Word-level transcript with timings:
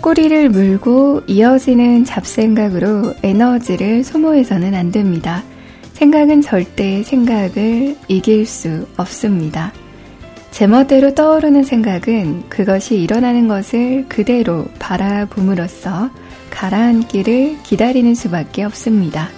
꼬리를 0.00 0.48
물고 0.48 1.20
이어지는 1.26 2.04
잡생각으로 2.04 3.14
에너지를 3.22 4.02
소모해서는 4.02 4.74
안 4.74 4.90
됩니다. 4.90 5.42
생각은 5.92 6.40
절대 6.40 7.02
생각을 7.02 7.96
이길 8.08 8.46
수 8.46 8.86
없습니다. 8.96 9.72
제멋대로 10.50 11.14
떠오르는 11.14 11.64
생각은 11.64 12.48
그것이 12.48 12.96
일어나는 12.96 13.46
것을 13.46 14.06
그대로 14.08 14.64
바라봄으로써 14.78 16.10
가라앉기를 16.50 17.58
기다리는 17.62 18.14
수밖에 18.14 18.64
없습니다. 18.64 19.28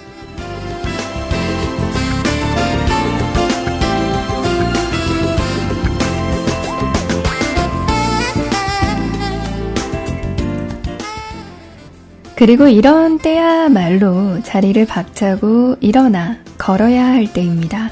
그리고 12.43 12.67
이런 12.67 13.19
때야말로 13.19 14.43
자리를 14.43 14.85
박차고 14.85 15.77
일어나 15.79 16.39
걸어야 16.57 17.05
할 17.05 17.31
때입니다. 17.31 17.89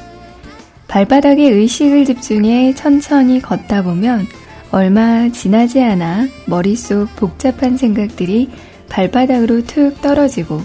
발바닥에 0.89 1.41
의식을 1.49 2.03
집중해 2.03 2.75
천천히 2.75 3.41
걷다 3.41 3.81
보면 3.81 4.27
얼마 4.71 5.29
지나지 5.29 5.81
않아 5.81 6.27
머릿속 6.47 7.15
복잡한 7.15 7.77
생각들이 7.77 8.49
발바닥으로 8.89 9.63
툭 9.63 10.01
떨어지고 10.01 10.61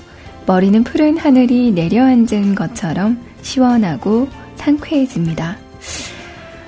머리는 0.46 0.82
푸른 0.82 1.16
하늘이 1.16 1.70
내려앉은 1.70 2.56
것처럼 2.56 3.24
시원하고 3.42 4.26
상쾌해집니다. 4.56 5.58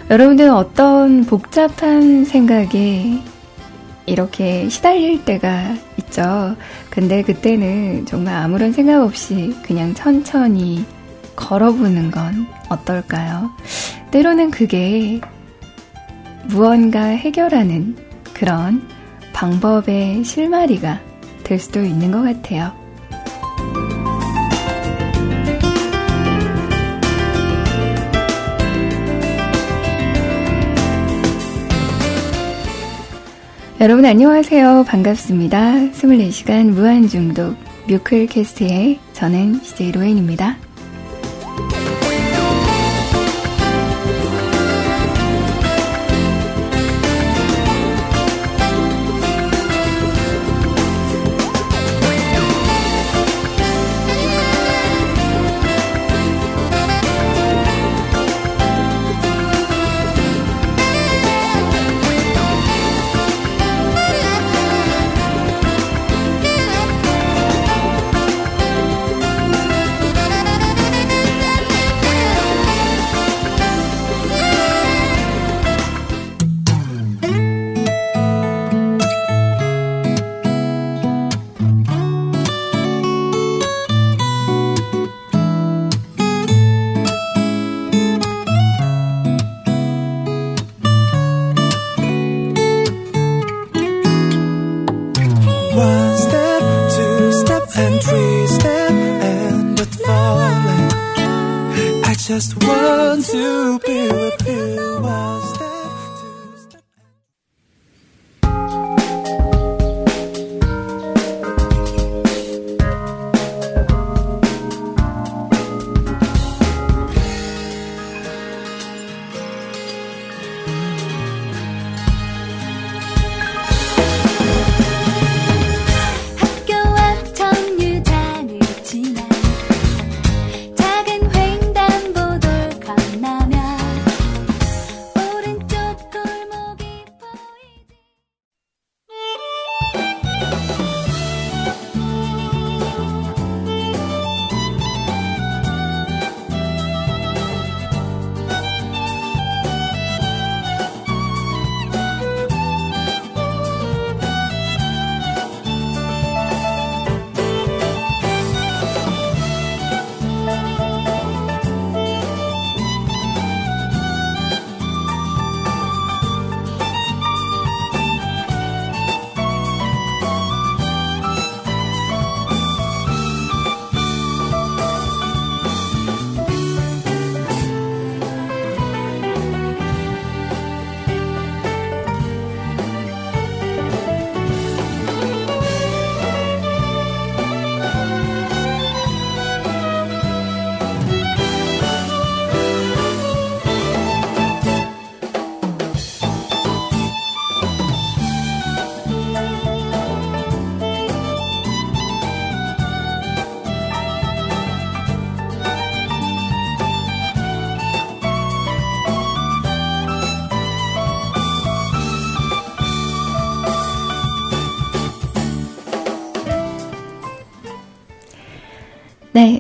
여러분들은 0.09 0.55
어떤 0.55 1.25
복잡한 1.25 2.25
생각에 2.25 3.21
이렇게 4.07 4.69
시달릴 4.69 5.25
때가 5.25 5.75
있죠. 5.99 6.57
근데 6.99 7.23
그때는 7.23 8.07
정말 8.07 8.35
아무런 8.35 8.73
생각 8.73 9.05
없이 9.05 9.55
그냥 9.63 9.95
천천히 9.95 10.85
걸어보는 11.37 12.11
건 12.11 12.49
어떨까요? 12.69 13.53
때로는 14.11 14.51
그게 14.51 15.21
무언가 16.49 17.05
해결하는 17.05 17.95
그런 18.35 18.83
방법의 19.33 20.25
실마리가 20.25 21.01
될 21.45 21.61
수도 21.61 21.85
있는 21.85 22.11
것 22.11 22.23
같아요. 22.23 22.73
여러분 33.81 34.05
안녕하세요. 34.05 34.87
반갑습니다. 34.89 35.75
24시간 35.93 36.71
무한중독 36.71 37.57
뮤클캐스트의 37.87 38.99
저는 39.13 39.61
CJ 39.63 39.93
로엔입니다. 39.93 40.57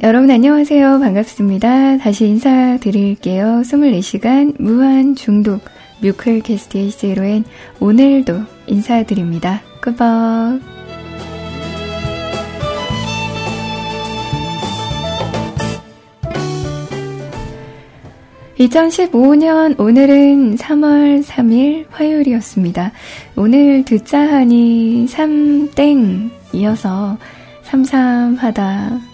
여러분 0.08 0.31
안녕하세요. 0.31 1.00
반갑습니다. 1.00 1.99
다시 1.99 2.28
인사드릴게요. 2.28 3.60
24시간 3.62 4.55
무한 4.58 5.14
중독 5.14 5.60
뮤클 6.00 6.40
캐스트의 6.40 6.93
제로엔 6.93 7.44
오늘도 7.78 8.40
인사드립니다. 8.69 9.60
꾸벅. 9.82 10.62
2015년 18.56 19.78
오늘은 19.78 20.56
3월 20.56 21.22
3일 21.22 21.84
화요일이었습니다. 21.90 22.93
오늘 23.37 23.84
듣자 23.84 24.20
하니 24.20 25.05
3땡 25.06 26.31
이어서 26.55 27.19
삼삼하다 27.64 29.07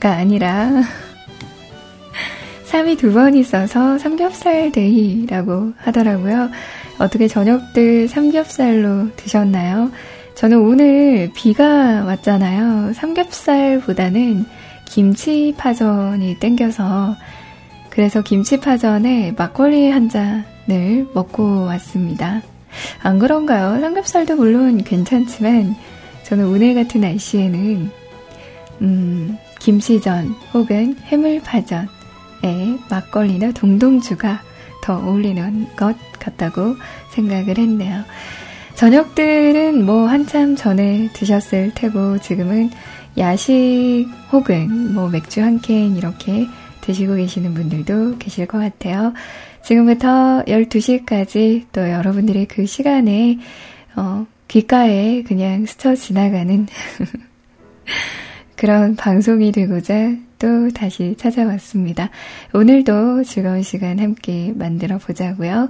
가 0.00 0.12
아니라 0.12 0.70
3이 2.70 2.98
두 2.98 3.12
번 3.12 3.34
있어서 3.34 3.98
삼겹살 3.98 4.72
데이라고 4.72 5.72
하더라고요. 5.78 6.50
어떻게 6.98 7.28
저녁들 7.28 8.08
삼겹살로 8.08 9.14
드셨나요? 9.16 9.90
저는 10.34 10.58
오늘 10.58 11.30
비가 11.34 12.04
왔잖아요. 12.04 12.92
삼겹살보다는 12.94 14.44
김치 14.86 15.54
파전이 15.56 16.38
땡겨서 16.38 17.14
그래서 17.90 18.22
김치 18.22 18.60
파전에 18.60 19.32
막걸리 19.36 19.90
한 19.90 20.08
잔을 20.10 21.06
먹고 21.14 21.64
왔습니다. 21.64 22.42
안 23.02 23.18
그런가요? 23.18 23.80
삼겹살도 23.80 24.36
물론 24.36 24.84
괜찮지만 24.84 25.74
저는 26.24 26.46
오늘 26.48 26.74
같은 26.74 27.00
날씨에는 27.00 27.90
음, 28.82 29.38
김치전 29.58 30.34
혹은 30.54 30.96
해물파전에 31.04 31.88
막걸리나 32.90 33.52
동동주가 33.52 34.40
더 34.82 34.98
어울리는 34.98 35.66
것 35.76 35.96
같다고 36.18 36.76
생각을 37.10 37.58
했네요. 37.58 38.04
저녁들은 38.74 39.84
뭐 39.84 40.06
한참 40.06 40.54
전에 40.54 41.08
드셨을 41.12 41.72
테고 41.74 42.18
지금은 42.18 42.70
야식 43.18 44.06
혹은 44.30 44.94
뭐 44.94 45.08
맥주 45.08 45.40
한 45.42 45.58
캔 45.60 45.96
이렇게 45.96 46.46
드시고 46.82 47.16
계시는 47.16 47.54
분들도 47.54 48.18
계실 48.18 48.46
것 48.46 48.58
같아요. 48.58 49.12
지금부터 49.64 50.44
12시까지 50.46 51.64
또 51.72 51.90
여러분들의 51.90 52.46
그 52.46 52.66
시간에, 52.66 53.38
어, 53.96 54.26
귓가에 54.46 55.22
그냥 55.24 55.66
스쳐 55.66 55.96
지나가는 55.96 56.66
그런 58.56 58.96
방송이 58.96 59.52
되고자 59.52 60.16
또 60.38 60.70
다시 60.70 61.14
찾아왔습니다. 61.18 62.10
오늘도 62.54 63.24
즐거운 63.24 63.62
시간 63.62 63.98
함께 63.98 64.52
만들어 64.54 64.98
보자고요. 64.98 65.68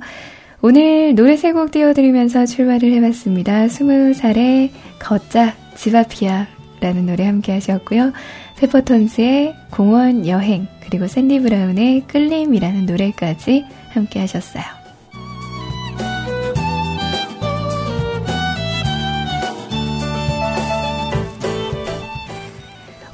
오늘 0.62 1.14
노래 1.14 1.36
세 1.36 1.52
곡 1.52 1.70
띄워드리면서 1.70 2.46
출발을 2.46 2.92
해봤습니다. 2.94 3.66
20살의 3.66 4.70
걷자 4.98 5.54
집 5.76 5.94
앞이야 5.94 6.46
라는 6.80 7.06
노래 7.06 7.26
함께 7.26 7.52
하셨고요. 7.52 8.12
페퍼톤스의 8.58 9.54
공원 9.70 10.26
여행 10.26 10.66
그리고 10.84 11.06
샌디 11.06 11.40
브라운의 11.40 12.04
끌림이라는 12.06 12.86
노래까지 12.86 13.64
함께 13.90 14.20
하셨어요. 14.20 14.85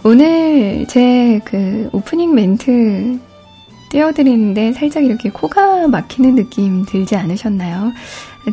오늘 0.04 0.86
제 0.88 1.40
그 1.44 1.88
오프닝 1.92 2.34
멘트 2.34 3.18
띄워드리는데 3.90 4.72
살짝 4.72 5.04
이렇게 5.04 5.30
코가 5.30 5.86
막히는 5.88 6.34
느낌 6.34 6.84
들지 6.86 7.14
않으셨나요? 7.14 7.92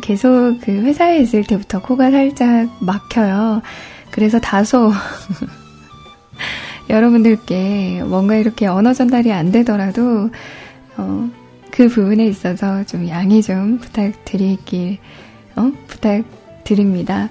계속 0.02 0.58
그 0.60 0.70
회사에 0.70 1.18
있을 1.20 1.44
때부터 1.44 1.80
코가 1.80 2.10
살짝 2.10 2.68
막혀요. 2.80 3.62
그래서 4.10 4.38
다소 4.38 4.92
여러분들께 6.90 8.02
뭔가 8.04 8.36
이렇게 8.36 8.66
언어 8.66 8.92
전달이 8.92 9.32
안 9.32 9.50
되더라도 9.50 10.30
어, 10.96 11.30
그 11.70 11.88
부분에 11.88 12.26
있어서 12.26 12.84
좀 12.84 13.08
양해 13.08 13.40
좀 13.40 13.78
부탁드리길 13.78 14.98
어? 15.56 15.72
부탁드립니다. 15.86 17.30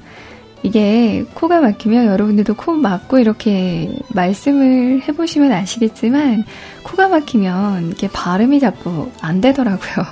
이게 0.64 1.26
코가 1.34 1.62
막히면 1.62 2.08
여러분들도 2.08 2.56
코 2.56 2.74
막고 2.74 3.20
이렇게 3.20 3.90
말씀을 4.10 5.02
해보시면 5.08 5.52
아시겠지만 5.52 6.44
코가 6.84 7.08
막히면 7.08 7.88
이렇게 7.88 8.10
발음이 8.10 8.60
자꾸 8.60 9.10
안 9.22 9.42
되더라고요. 9.42 10.06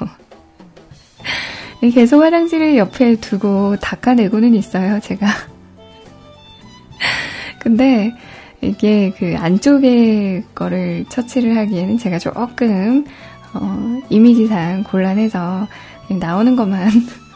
계속 1.94 2.24
화장실을 2.24 2.78
옆에 2.78 3.18
두고 3.18 3.76
닦아내고는 3.78 4.54
있어요, 4.56 5.00
제가. 5.00 5.28
근데 7.60 8.14
이게 8.62 9.14
그 9.18 9.36
안쪽에 9.38 10.44
거를 10.56 11.06
처치를 11.10 11.58
하기에는 11.58 11.98
제가 11.98 12.20
조금 12.20 13.06
어, 13.54 14.02
이미지상 14.10 14.84
곤란해서 14.84 15.68
나오는 16.20 16.56
것만 16.56 16.90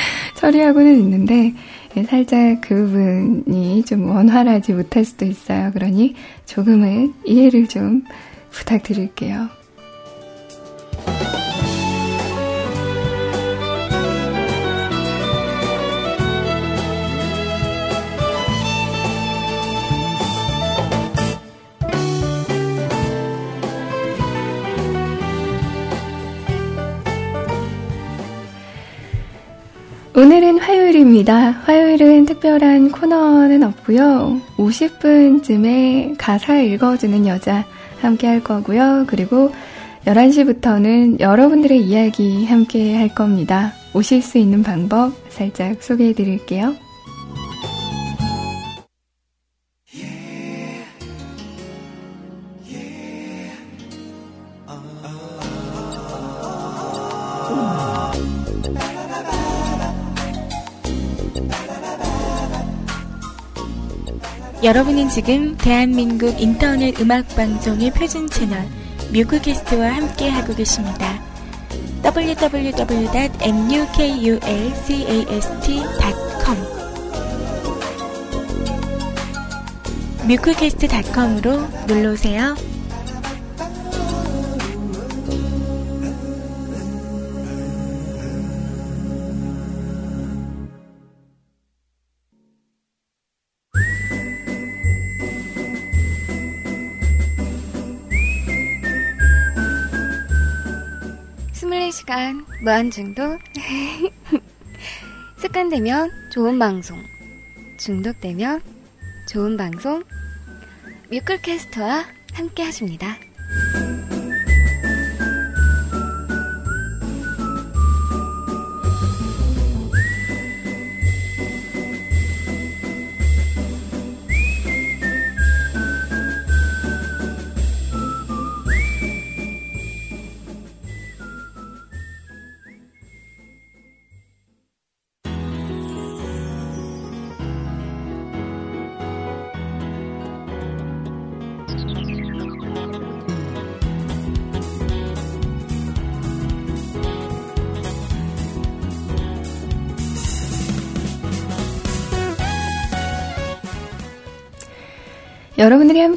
처리하고는 0.34 0.98
있는데 1.00 1.52
살짝 2.06 2.60
그 2.60 2.74
부분이 2.74 3.84
좀 3.84 4.08
원활하지 4.08 4.72
못할 4.72 5.04
수도 5.04 5.24
있어요. 5.24 5.70
그러니 5.72 6.14
조금은 6.46 7.14
이해를 7.24 7.66
좀 7.66 8.02
부탁드릴게요. 8.50 9.57
오늘은 30.18 30.58
화요일입니다. 30.58 31.50
화요일은 31.50 32.26
특별한 32.26 32.90
코너는 32.90 33.62
없고요. 33.62 34.40
50분쯤에 34.56 36.16
가사 36.18 36.58
읽어주는 36.58 37.24
여자 37.28 37.64
함께 38.00 38.26
할 38.26 38.42
거고요. 38.42 39.04
그리고 39.06 39.52
11시부터는 40.06 41.20
여러분들의 41.20 41.80
이야기 41.80 42.44
함께 42.46 42.96
할 42.96 43.14
겁니다. 43.14 43.72
오실 43.94 44.20
수 44.20 44.38
있는 44.38 44.64
방법 44.64 45.12
살짝 45.28 45.80
소개해 45.80 46.14
드릴게요. 46.14 46.74
여러분은 64.64 65.08
지금 65.08 65.56
대한민국 65.56 66.40
인터넷 66.40 67.00
음악 67.00 67.28
방송의 67.36 67.92
표준 67.92 68.28
채널 68.28 68.66
뮤크캐스트와 69.12 69.94
함께 69.94 70.28
하고 70.28 70.52
계십니다. 70.52 71.22
www.mukulcast.com 72.02 72.78
뮤크캐스트.com으로 80.26 81.60
놀러오세요. 81.86 82.56
무한중독 102.60 103.38
습관되면 105.38 106.10
좋은 106.32 106.58
방송 106.58 106.98
중독되면 107.78 108.60
좋은 109.28 109.56
방송 109.56 110.02
뮤클캐스트와 111.10 112.04
함께 112.34 112.64
하십니다. 112.64 113.16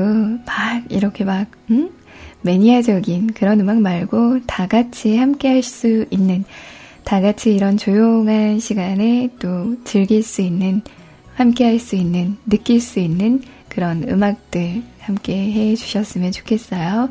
막 0.45 0.83
이렇게 0.89 1.23
막, 1.23 1.47
음? 1.69 1.89
매니아적인 2.41 3.33
그런 3.33 3.59
음악 3.59 3.79
말고 3.81 4.45
다 4.47 4.67
같이 4.67 5.17
함께 5.17 5.49
할 5.49 5.63
수 5.63 6.05
있는, 6.09 6.45
다 7.03 7.21
같이 7.21 7.53
이런 7.53 7.77
조용한 7.77 8.59
시간에 8.59 9.29
또 9.39 9.75
즐길 9.83 10.23
수 10.23 10.41
있는, 10.41 10.81
함께 11.35 11.65
할 11.65 11.79
수 11.79 11.95
있는, 11.95 12.37
느낄 12.45 12.81
수 12.81 12.99
있는 12.99 13.41
그런 13.67 14.03
음악들 14.07 14.81
함께 14.99 15.51
해 15.51 15.75
주셨으면 15.75 16.31
좋겠어요. 16.31 17.09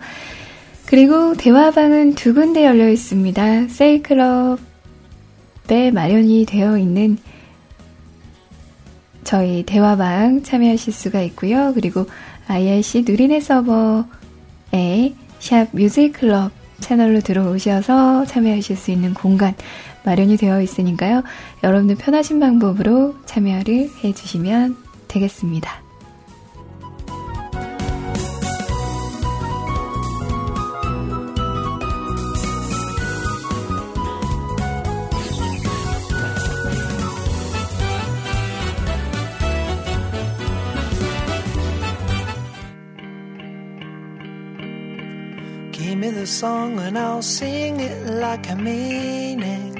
그리고 0.89 1.35
대화방은 1.35 2.15
두 2.15 2.33
군데 2.33 2.65
열려 2.65 2.89
있습니다. 2.89 3.69
세이클럽에 3.69 4.57
마련이 5.93 6.47
되어 6.47 6.79
있는 6.79 7.19
저희 9.23 9.65
대화방 9.65 10.43
참여하실 10.43 10.95
수가 10.95 11.21
있고요. 11.21 11.73
그리고 11.75 12.07
IRC 12.47 13.05
누리네 13.07 13.41
서버에 13.41 14.07
샵 15.41 15.69
뮤직클럽 15.73 16.53
채널로 16.81 17.21
들어오셔서 17.21 18.25
참여하실 18.25 18.75
수 18.79 18.91
있는 18.91 19.13
공간 19.13 19.55
마련이 20.07 20.39
되어 20.39 20.63
있으니까요. 20.63 21.23
여러분들 21.63 21.97
편하신 21.97 22.41
방법으로 22.41 23.15
참여를 23.27 23.91
해주시면 24.03 24.77
되겠습니다. 25.07 25.88
Song 46.29 46.79
and 46.79 46.99
I'll 46.99 47.23
sing 47.23 47.81
it 47.81 48.07
like 48.07 48.51
I 48.51 48.55
mean 48.55 49.43
it. 49.43 49.75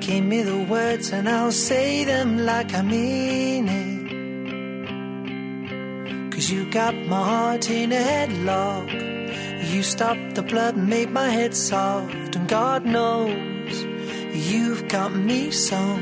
Give 0.00 0.24
me 0.24 0.42
the 0.42 0.64
words 0.64 1.12
and 1.12 1.28
I'll 1.28 1.52
say 1.52 2.04
them 2.04 2.44
like 2.44 2.74
I 2.74 2.82
mean 2.82 3.68
it. 3.68 3.98
Cause 6.32 6.50
you 6.50 6.70
got 6.70 6.94
my 6.94 7.22
heart 7.32 7.70
in 7.70 7.92
a 7.92 8.02
headlock. 8.12 8.88
You 9.72 9.82
stopped 9.82 10.34
the 10.34 10.42
blood 10.42 10.76
and 10.76 10.88
made 10.88 11.10
my 11.10 11.28
head 11.28 11.54
soft. 11.54 12.36
And 12.36 12.48
God 12.48 12.84
knows 12.84 13.74
you've 14.50 14.88
got 14.88 15.14
me 15.14 15.50
so. 15.50 15.96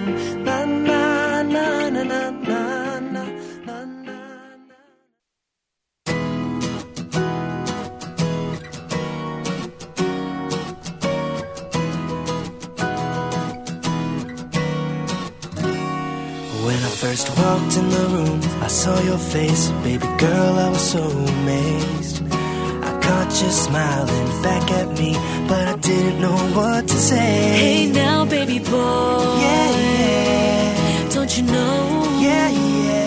Na 0.46 0.64
na 0.64 1.42
na 1.42 1.90
na 1.90 2.02
na 2.02 2.30
na. 2.30 2.85
Walked 17.66 17.78
in 17.78 17.88
the 17.90 18.06
room, 18.16 18.40
I 18.62 18.68
saw 18.68 19.00
your 19.02 19.18
face, 19.18 19.70
baby 19.82 20.06
girl, 20.18 20.58
I 20.58 20.68
was 20.70 20.90
so 20.90 21.02
amazed. 21.02 22.22
I 22.32 23.00
caught 23.02 23.42
you 23.42 23.50
smiling 23.50 24.42
back 24.42 24.70
at 24.70 24.98
me, 24.98 25.12
but 25.48 25.68
I 25.68 25.76
didn't 25.76 26.20
know 26.20 26.36
what 26.54 26.88
to 26.88 26.94
say. 26.94 27.16
Hey 27.16 27.86
now, 27.90 28.24
baby 28.24 28.58
boy. 28.58 29.38
Yeah, 29.44 29.70
yeah. 29.80 31.08
Don't 31.14 31.36
you 31.36 31.44
know? 31.44 32.18
Yeah, 32.20 32.48
yeah. 32.50 33.05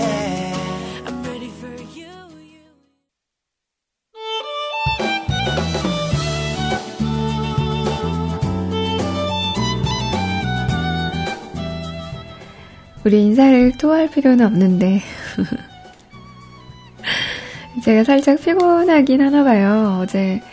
우리 13.09 13.23
인사를 13.23 13.71
또 13.79 13.91
할 13.91 14.07
필요는 14.07 14.45
없는데. 14.45 15.01
제가 17.83 18.03
살짝 18.03 18.39
피곤하긴 18.39 19.19
하나 19.19 19.43
봐요. 19.43 19.97
어제 19.99 20.43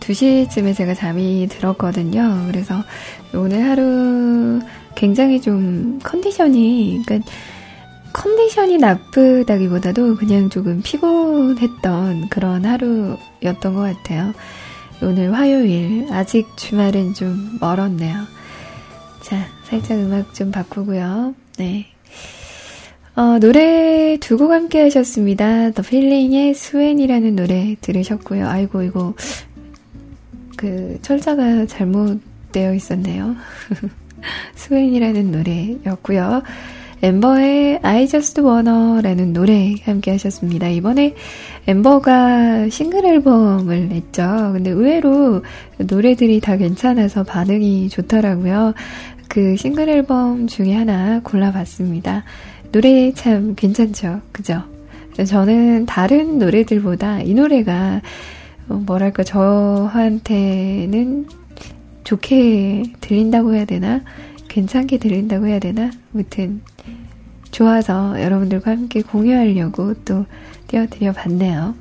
2시쯤에 0.00 0.74
제가 0.74 0.94
잠이 0.94 1.46
들었거든요. 1.50 2.46
그래서 2.46 2.82
오늘 3.34 3.68
하루 3.68 4.60
굉장히 4.94 5.42
좀 5.42 5.98
컨디션이, 6.02 7.02
그러니까 7.04 7.30
컨디션이 8.14 8.78
나쁘다기보다도 8.78 10.16
그냥 10.16 10.48
조금 10.48 10.80
피곤했던 10.82 12.30
그런 12.30 12.64
하루였던 12.64 13.74
것 13.74 13.94
같아요. 13.94 14.32
오늘 15.02 15.34
화요일, 15.34 16.06
아직 16.10 16.46
주말은 16.56 17.12
좀 17.12 17.58
멀었네요. 17.60 18.24
자, 19.20 19.36
살짝 19.64 19.98
음악 19.98 20.32
좀 20.32 20.50
바꾸고요. 20.50 21.34
네. 21.58 21.88
어, 23.16 23.38
노래 23.38 24.18
두 24.20 24.36
곡 24.36 24.50
함께 24.52 24.82
하셨습니다. 24.82 25.70
The 25.70 25.80
Feeling의 25.82 26.52
Sewn이라는 26.54 27.34
노래 27.34 27.74
들으셨고요. 27.80 28.46
아이고, 28.46 28.82
이거, 28.82 29.14
그, 30.56 30.98
철자가 31.00 31.66
잘못되어 31.66 32.74
있었네요. 32.74 33.34
Sewn이라는 34.54 35.30
노래였고요. 35.32 36.42
엠버의 37.02 37.80
I 37.82 38.08
Just 38.08 38.40
Wanna라는 38.40 39.32
노래 39.32 39.74
함께 39.84 40.12
하셨습니다. 40.12 40.68
이번에 40.68 41.14
엠버가 41.66 42.68
싱글 42.70 43.04
앨범을 43.04 43.88
냈죠. 43.88 44.50
근데 44.54 44.70
의외로 44.70 45.42
노래들이 45.78 46.40
다 46.40 46.56
괜찮아서 46.56 47.22
반응이 47.22 47.90
좋더라고요. 47.90 48.74
그 49.28 49.56
싱글 49.56 49.88
앨범 49.90 50.46
중에 50.46 50.74
하나 50.74 51.20
골라봤습니다. 51.22 52.24
노래 52.72 53.12
참 53.12 53.54
괜찮죠? 53.54 54.22
그죠? 54.32 54.62
저는 55.24 55.86
다른 55.86 56.38
노래들보다 56.38 57.22
이 57.22 57.34
노래가 57.34 58.02
어, 58.68 58.74
뭐랄까 58.74 59.22
저한테는 59.22 61.26
좋게 62.04 62.92
들린다고 63.00 63.54
해야 63.54 63.64
되나? 63.64 64.02
괜찮게 64.48 64.98
들린다고 64.98 65.46
해야 65.46 65.58
되나? 65.58 65.90
아무튼 66.14 66.60
좋아서 67.50 68.22
여러분들과 68.22 68.72
함께 68.72 69.02
공유하려고 69.02 69.94
또 70.04 70.26
띄워드려 70.68 71.12
봤네요. 71.12 71.74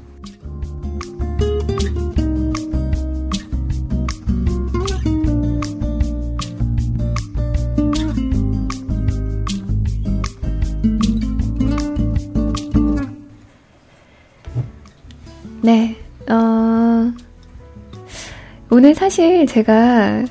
오늘 18.75 18.93
사실 18.93 19.47
제가 19.47 20.25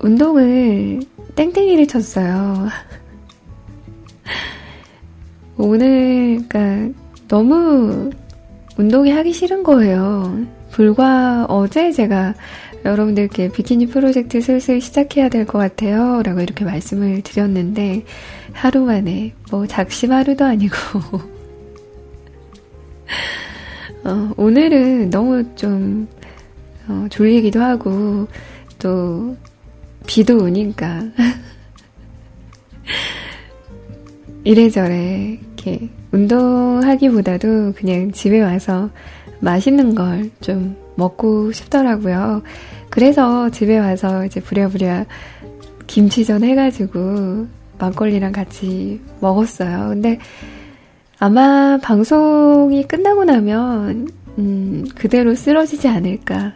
운동을 0.00 1.00
땡땡이를 1.34 1.88
쳤어요. 1.88 2.68
오늘, 5.56 6.44
그니까, 6.46 6.92
너무 7.26 8.10
운동이 8.76 9.10
하기 9.12 9.32
싫은 9.32 9.62
거예요. 9.62 10.44
불과 10.72 11.46
어제 11.48 11.90
제가 11.90 12.34
여러분들께 12.84 13.50
비키니 13.52 13.86
프로젝트 13.86 14.42
슬슬 14.42 14.78
시작해야 14.78 15.30
될 15.30 15.46
것 15.46 15.58
같아요. 15.58 16.20
라고 16.22 16.42
이렇게 16.42 16.66
말씀을 16.66 17.22
드렸는데, 17.22 18.04
하루 18.52 18.84
만에, 18.84 19.32
뭐, 19.50 19.66
작심 19.66 20.12
하루도 20.12 20.44
아니고, 20.44 20.76
어, 24.04 24.32
오늘은 24.36 25.08
너무 25.08 25.42
좀, 25.56 26.06
어, 26.88 27.06
졸리기도 27.10 27.60
하고, 27.60 28.26
또, 28.78 29.36
비도 30.06 30.38
오니까, 30.38 31.02
이래저래, 34.44 35.38
이렇게, 35.56 35.88
운동하기보다도 36.12 37.72
그냥 37.76 38.12
집에 38.12 38.40
와서 38.40 38.90
맛있는 39.40 39.94
걸 39.94 40.30
좀 40.40 40.76
먹고 40.96 41.52
싶더라고요. 41.52 42.42
그래서 42.90 43.50
집에 43.50 43.78
와서 43.78 44.24
이제 44.24 44.40
부랴부랴 44.40 45.06
김치전 45.86 46.42
해가지고 46.42 47.46
막걸리랑 47.78 48.32
같이 48.32 49.00
먹었어요. 49.20 49.90
근데 49.90 50.18
아마 51.18 51.78
방송이 51.82 52.86
끝나고 52.86 53.24
나면, 53.24 54.08
음, 54.38 54.84
그대로 54.94 55.34
쓰러지지 55.34 55.88
않을까. 55.88 56.52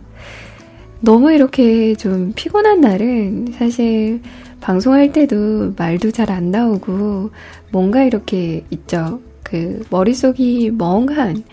너무 1.00 1.32
이렇게 1.32 1.94
좀 1.94 2.32
피곤한 2.34 2.80
날은 2.80 3.54
사실 3.56 4.20
방송할 4.60 5.12
때도 5.12 5.74
말도 5.76 6.10
잘 6.10 6.30
안 6.30 6.50
나오고 6.50 7.30
뭔가 7.72 8.02
이렇게 8.04 8.64
있죠. 8.70 9.20
그 9.42 9.84
머릿속이 9.90 10.70
멍한 10.72 11.44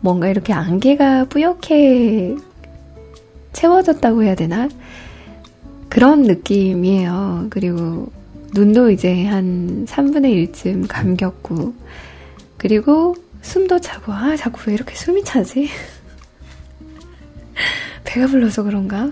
뭔가 0.00 0.28
이렇게 0.28 0.52
안개가 0.52 1.26
뿌옇게 1.26 2.36
채워졌다고 3.52 4.22
해야 4.22 4.34
되나? 4.34 4.68
그런 5.88 6.22
느낌이에요. 6.22 7.46
그리고 7.50 8.08
눈도 8.52 8.90
이제 8.90 9.24
한 9.26 9.84
3분의 9.86 10.52
1쯤 10.52 10.86
감겼고, 10.88 11.74
그리고 12.56 13.14
숨도 13.42 13.80
차고, 13.80 14.12
아, 14.12 14.36
자꾸 14.36 14.60
왜 14.68 14.74
이렇게 14.74 14.94
숨이 14.94 15.24
차지? 15.24 15.68
배가 18.04 18.26
불러서 18.26 18.62
그런가? 18.62 19.10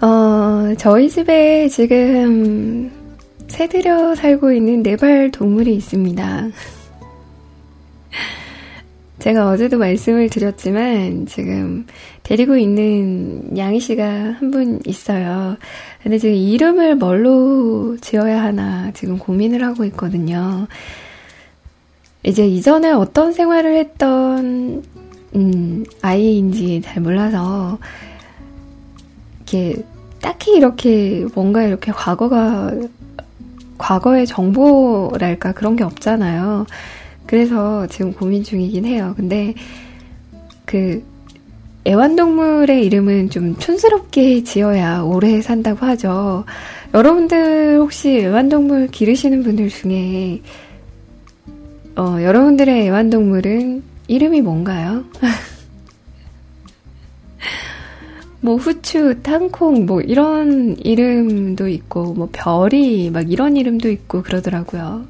어, 0.00 0.74
저희 0.76 1.08
집에 1.08 1.66
지금 1.68 2.90
새들여 3.48 4.14
살고 4.16 4.52
있는 4.52 4.82
네발 4.82 5.30
동물이 5.30 5.74
있습니다. 5.76 6.50
제가 9.24 9.48
어제도 9.48 9.78
말씀을 9.78 10.28
드렸지만 10.28 11.24
지금 11.24 11.86
데리고 12.22 12.58
있는 12.58 13.56
양희 13.56 13.80
씨가 13.80 14.04
한 14.04 14.50
분 14.50 14.80
있어요. 14.84 15.56
근데 16.02 16.18
지금 16.18 16.34
이름을 16.34 16.96
뭘로 16.96 17.96
지어야 18.02 18.42
하나 18.42 18.90
지금 18.92 19.18
고민을 19.18 19.64
하고 19.64 19.86
있거든요. 19.86 20.66
이제 22.22 22.46
이전에 22.46 22.90
어떤 22.90 23.32
생활을 23.32 23.78
했던 23.78 24.82
음, 25.34 25.84
아이인지 26.02 26.82
잘 26.84 27.02
몰라서 27.02 27.78
이렇게 29.38 29.82
딱히 30.20 30.52
이렇게 30.54 31.24
뭔가 31.34 31.62
이렇게 31.62 31.92
과거가 31.92 32.72
과거의 33.78 34.26
정보랄까 34.26 35.52
그런 35.52 35.76
게 35.76 35.82
없잖아요. 35.82 36.66
그래서 37.26 37.86
지금 37.88 38.12
고민 38.12 38.42
중이긴 38.42 38.84
해요. 38.84 39.14
근데 39.16 39.54
그 40.64 41.02
애완동물의 41.86 42.84
이름은 42.86 43.30
좀 43.30 43.56
촌스럽게 43.58 44.42
지어야 44.44 45.02
오래 45.02 45.40
산다고 45.42 45.84
하죠. 45.86 46.44
여러분들 46.94 47.76
혹시 47.78 48.18
애완동물 48.20 48.88
기르시는 48.88 49.42
분들 49.42 49.68
중에 49.68 50.40
어, 51.96 52.18
여러분들의 52.20 52.86
애완동물은 52.86 53.82
이름이 54.08 54.40
뭔가요? 54.42 55.04
뭐 58.40 58.56
후추, 58.56 59.20
탕콩 59.22 59.86
뭐 59.86 60.00
이런 60.00 60.76
이름도 60.78 61.68
있고 61.68 62.12
뭐 62.14 62.28
별이 62.32 63.10
막 63.10 63.30
이런 63.32 63.56
이름도 63.56 63.90
있고 63.90 64.22
그러더라고요. 64.22 65.06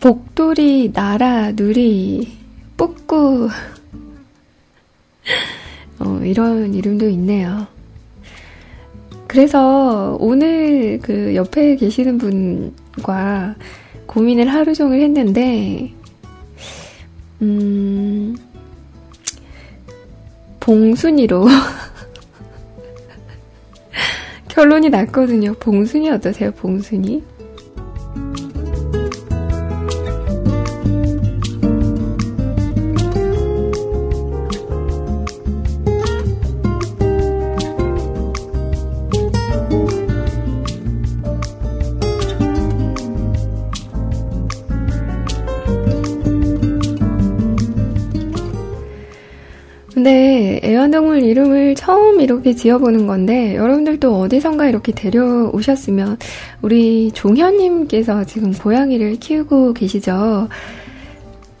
복돌이, 0.00 0.92
나라, 0.94 1.52
누리, 1.52 2.38
뿌꾸 2.78 3.50
어, 5.98 6.20
이런 6.24 6.72
이름도 6.72 7.06
있네요. 7.10 7.66
그래서 9.26 10.16
오늘 10.18 10.98
그 11.02 11.34
옆에 11.34 11.76
계시는 11.76 12.16
분과 12.16 13.56
고민을 14.06 14.48
하루 14.48 14.74
종일 14.74 15.02
했는데, 15.02 15.92
음, 17.42 18.34
봉순이로 20.60 21.46
결론이 24.48 24.88
났거든요. 24.88 25.52
봉순이 25.60 26.10
어떠세요, 26.10 26.50
봉순이? 26.52 27.22
이름을 51.30 51.76
처음 51.76 52.20
이렇게 52.20 52.54
지어보는 52.54 53.06
건데 53.06 53.54
여러분들도 53.54 54.20
어디선가 54.20 54.68
이렇게 54.68 54.90
데려오셨으면 54.92 56.18
우리 56.60 57.12
종현님께서 57.12 58.24
지금 58.24 58.52
고양이를 58.52 59.16
키우고 59.20 59.74
계시죠? 59.74 60.48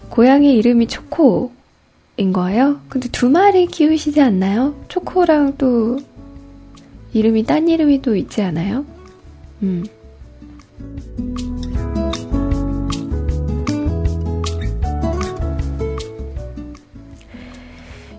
고양이 0.08 0.56
이름이 0.56 0.88
초코인 0.88 2.32
거예요? 2.32 2.80
근데 2.88 3.08
두 3.10 3.30
마리 3.30 3.66
키우시지 3.66 4.20
않나요? 4.20 4.74
초코랑 4.88 5.54
또 5.56 5.98
이름이 7.12 7.44
딴 7.44 7.68
이름이 7.68 8.02
또 8.02 8.16
있지 8.16 8.42
않아요? 8.42 8.84
음. 9.62 9.84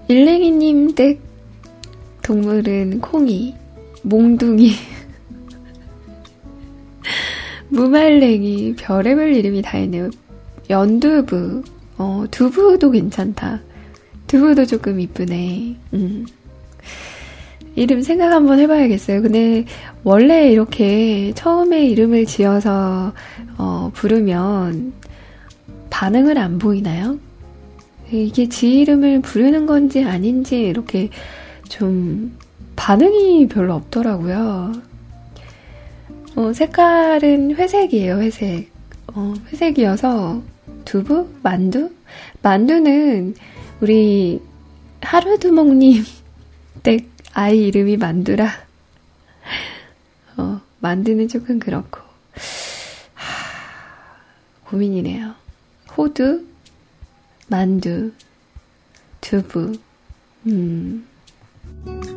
일랭이님 0.08 0.96
댁 0.96 1.31
동물은 2.22 3.02
콩이, 3.02 3.56
몽둥이, 4.04 4.72
무말랭이, 7.70 8.76
별의별 8.78 9.36
이름이 9.36 9.62
다 9.62 9.78
있네요. 9.80 10.10
연두부, 10.70 11.64
어, 11.98 12.26
두부도 12.32 12.92
괜찮다. 12.92 13.62
두부도 14.28 14.66
조금 14.66 15.00
이쁘네. 15.00 15.76
음. 15.94 16.26
이름 17.76 18.02
생각 18.02 18.32
한번 18.32 18.60
해봐야겠어요. 18.60 19.22
근데 19.22 19.66
원래 20.04 20.52
이렇게 20.52 21.32
처음에 21.36 21.86
이름을 21.88 22.26
지어서 22.26 23.14
어, 23.58 23.92
부르면 23.94 24.94
반응을 25.90 26.38
안 26.38 26.58
보이나요? 26.58 27.18
이게 28.12 28.50
지 28.50 28.80
이름을 28.80 29.22
부르는 29.22 29.66
건지 29.66 30.04
아닌지 30.04 30.60
이렇게 30.60 31.10
좀 31.72 32.38
반응이 32.76 33.48
별로 33.48 33.76
없더라고요. 33.76 34.74
어, 36.36 36.54
색깔은 36.54 37.56
회색이에요, 37.56 38.22
회색. 38.22 38.70
어, 39.08 39.34
회색이어서 39.48 40.42
두부? 40.84 41.30
만두? 41.42 41.92
만두는 42.42 43.36
우리 43.80 44.42
하루두목님 45.02 46.04
댁 46.84 47.10
아이 47.34 47.68
이름이 47.68 47.96
만두라. 47.96 48.52
어, 50.38 50.62
만두는 50.80 51.30
조금 51.30 51.58
그렇고. 51.58 52.02
하, 53.14 54.70
고민이네요. 54.70 55.36
호두, 55.98 56.46
만두, 57.48 58.12
두부, 59.22 59.72
음. 60.48 61.08
Bye. 61.86 62.11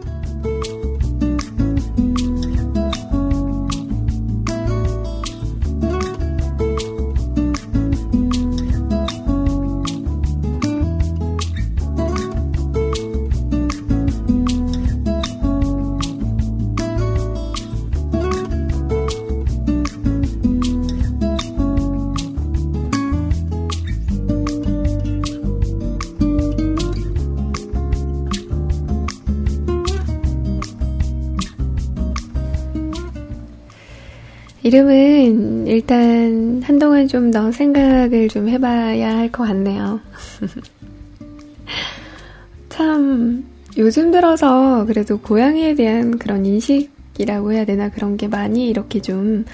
이름은 34.75 35.69
일단 35.69 36.61
한동안 36.65 37.07
좀 37.07 37.31
더 37.31 37.53
생각을 37.53 38.27
좀 38.29 38.49
해봐야 38.49 39.17
할 39.17 39.31
것 39.31 39.45
같네요. 39.45 40.01
참, 42.69 43.45
요즘 43.77 44.11
들어서 44.11 44.85
그래도 44.87 45.21
고양이에 45.21 45.77
대한 45.77 46.19
그런 46.19 46.45
인식이라고 46.45 47.53
해야 47.53 47.65
되나 47.65 47.89
그런 47.89 48.17
게 48.17 48.27
많이 48.27 48.69
이렇게 48.69 49.01
좀 49.01 49.45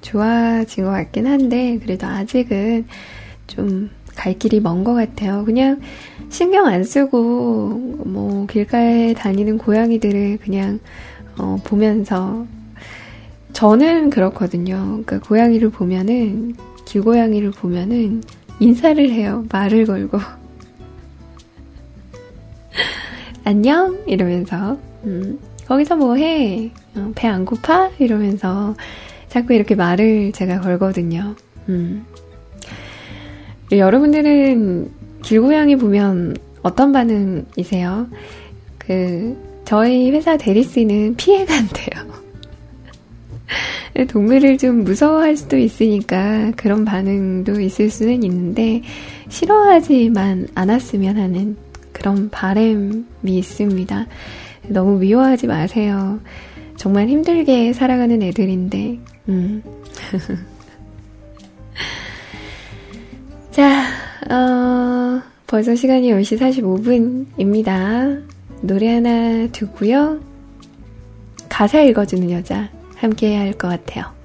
좋아진 0.00 0.84
것 0.84 0.90
같긴 0.90 1.26
한데, 1.26 1.78
그래도 1.78 2.06
아직은 2.06 2.86
좀 3.46 3.90
갈 4.14 4.38
길이 4.38 4.60
먼 4.60 4.84
것 4.84 4.94
같아요. 4.94 5.44
그냥 5.44 5.80
신경 6.28 6.66
안 6.66 6.84
쓰고, 6.84 7.68
뭐, 8.04 8.46
길가에 8.46 9.14
다니는 9.14 9.58
고양이들을 9.58 10.38
그냥, 10.42 10.80
어, 11.38 11.58
보면서 11.64 12.46
저는 13.52 14.10
그렇거든요. 14.10 15.02
그러니까 15.04 15.20
고양이를 15.20 15.70
보면은 15.70 16.56
길고양이를 16.84 17.52
보면은 17.52 18.22
인사를 18.60 19.10
해요. 19.10 19.44
말을 19.50 19.86
걸고 19.86 20.18
안녕 23.44 23.98
이러면서 24.06 24.78
음, 25.04 25.38
거기서 25.66 25.96
뭐 25.96 26.16
해? 26.16 26.70
어, 26.94 27.12
배안 27.14 27.44
고파? 27.44 27.90
이러면서 27.98 28.74
자꾸 29.28 29.54
이렇게 29.54 29.74
말을 29.74 30.32
제가 30.32 30.60
걸거든요. 30.60 31.34
음. 31.68 32.04
여러분들은 33.70 34.90
길고양이 35.22 35.76
보면 35.76 36.36
어떤 36.62 36.92
반응이세요? 36.92 38.06
그 38.78 39.62
저희 39.64 40.10
회사 40.10 40.36
대리 40.36 40.62
씨는 40.62 41.16
피해간대요. 41.16 42.11
동물을 44.08 44.58
좀 44.58 44.84
무서워할 44.84 45.36
수도 45.36 45.56
있으니까 45.56 46.52
그런 46.56 46.84
반응도 46.84 47.60
있을 47.60 47.90
수는 47.90 48.22
있는데 48.22 48.82
싫어하지만 49.28 50.48
않았으면 50.54 51.16
하는 51.16 51.56
그런 51.92 52.30
바램이 52.30 53.04
있습니다. 53.24 54.06
너무 54.68 54.98
미워하지 54.98 55.46
마세요. 55.46 56.20
정말 56.76 57.08
힘들게 57.08 57.72
살아가는 57.72 58.20
애들인데, 58.22 58.98
음. 59.28 59.62
자, 63.52 63.84
어, 64.30 65.22
벌써 65.46 65.76
시간이 65.76 66.10
10시 66.10 66.38
45분입니다. 67.36 68.22
노래 68.62 68.94
하나 68.94 69.46
두고요. 69.48 70.20
가사 71.48 71.82
읽어주는 71.82 72.30
여자. 72.30 72.70
함께 73.02 73.28
해야 73.28 73.40
할 73.40 73.52
것 73.54 73.68
같아요. 73.68 74.21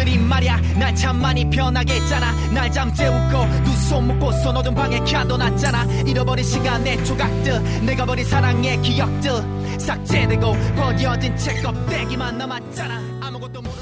것들이 0.00 0.18
말야 0.18 0.56
날 0.78 0.94
참 0.94 1.20
많이 1.20 1.48
변하게 1.48 1.94
했잖아. 1.94 2.32
날 2.50 2.70
잠재우고 2.70 3.64
두 3.64 3.70
손 3.90 4.06
묶고서 4.06 4.50
어두운 4.50 4.74
방에 4.74 4.98
켜둬놨잖아. 5.00 5.84
잃어버린 6.06 6.44
시간의 6.44 7.04
조각들 7.04 7.84
내가 7.84 8.04
버린 8.04 8.24
사랑의 8.24 8.80
기억들. 8.82 9.30
삭제되고 9.78 10.52
버려진 10.76 11.36
책 11.36 11.62
껍데기만 11.62 12.38
남았잖아. 12.38 13.00
아무것도 13.22 13.62
모르 13.62 13.79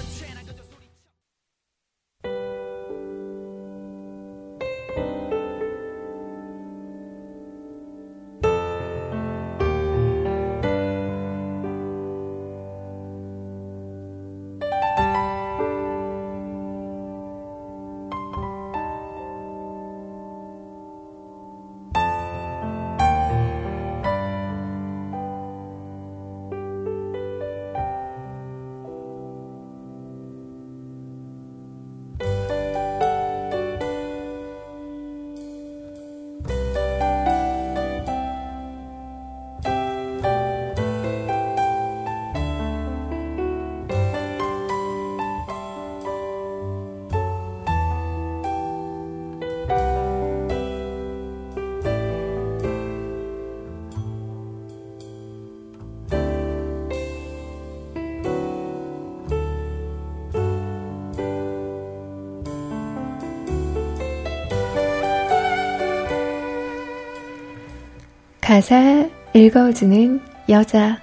가사 68.58 69.08
읽어주는 69.34 70.20
여자 70.48 70.98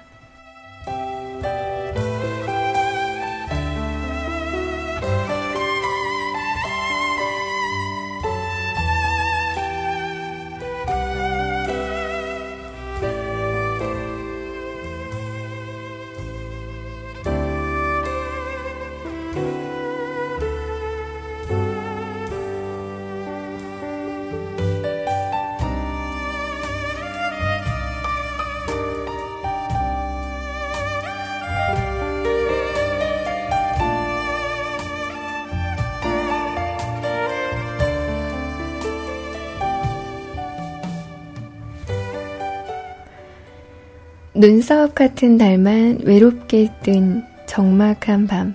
눈썹 44.46 44.94
같은 44.94 45.38
달만 45.38 45.98
외롭게 46.04 46.72
뜬 46.84 47.24
적막한 47.46 48.28
밤. 48.28 48.54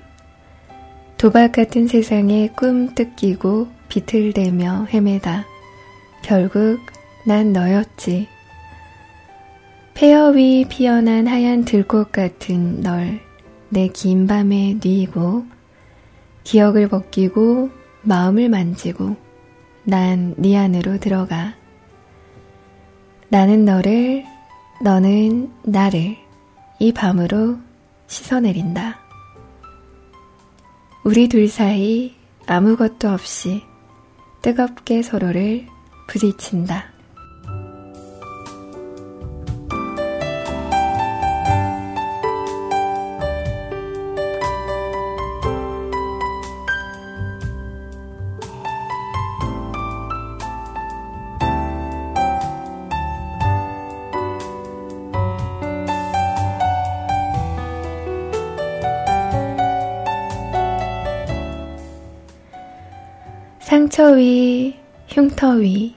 도박 1.17 1.51
같은 1.51 1.85
세상에 1.85 2.47
꿈 2.55 2.95
뜯기고 2.95 3.67
비틀대며 3.89 4.87
헤매다. 4.93 5.45
결국 6.23 6.79
난 7.25 7.51
너였지. 7.51 8.29
폐허 9.93 10.29
위 10.29 10.65
피어난 10.69 11.27
하얀 11.27 11.65
들꽃 11.65 12.13
같은 12.13 12.79
널 12.79 13.19
내 13.67 13.89
긴 13.89 14.27
밤에 14.27 14.77
뉘고 14.81 15.43
기억을 16.45 16.87
벗기고 16.87 17.69
마음을 18.03 18.47
만지고 18.47 19.17
난 19.83 20.35
네 20.37 20.55
안으로 20.55 20.99
들어가. 20.99 21.53
나는 23.27 23.65
너를, 23.65 24.23
너는 24.81 25.53
나를 25.61 26.17
이 26.79 26.91
밤으로 26.91 27.59
씻어내린다. 28.07 28.99
우리 31.03 31.29
둘 31.29 31.47
사이 31.47 32.15
아무것도 32.47 33.09
없이 33.09 33.61
뜨겁게 34.41 35.03
서로를 35.03 35.67
부딪힌다. 36.07 36.90
상처 63.91 64.13
위, 64.13 64.73
흉터 65.09 65.49
위, 65.55 65.95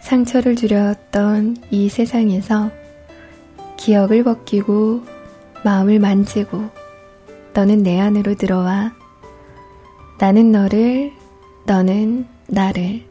상처를 0.00 0.54
줄였던 0.54 1.56
이 1.72 1.88
세상에서 1.88 2.70
기억을 3.76 4.22
벗기고 4.22 5.02
마음을 5.64 5.98
만지고 5.98 6.70
너는 7.52 7.82
내 7.82 7.98
안으로 7.98 8.36
들어와 8.36 8.92
나는 10.20 10.52
너를, 10.52 11.10
너는 11.66 12.28
나를 12.46 13.02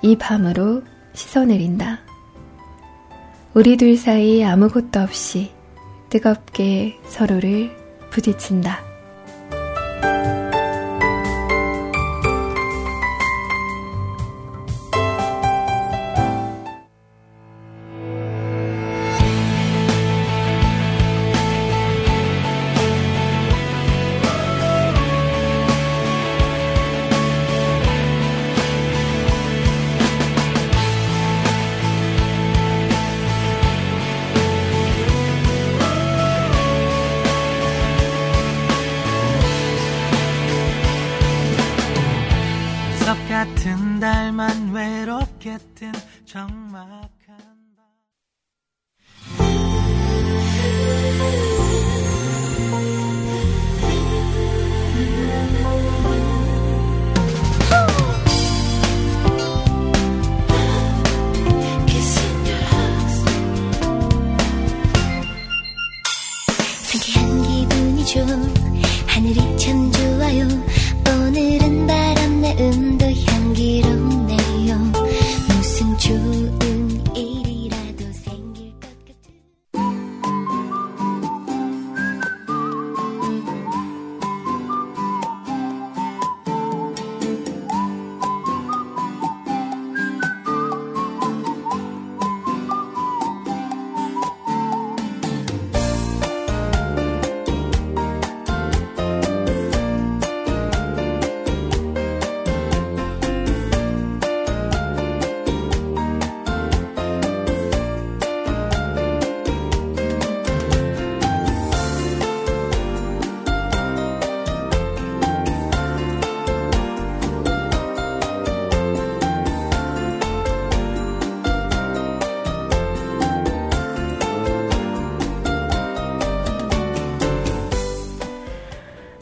이 0.00 0.16
밤으로 0.16 0.82
씻어내린다. 1.12 1.98
우리 3.52 3.76
둘 3.76 3.98
사이 3.98 4.42
아무것도 4.42 4.98
없이 4.98 5.50
뜨겁게 6.08 6.98
서로를 7.04 7.70
부딪힌다. 8.08 8.95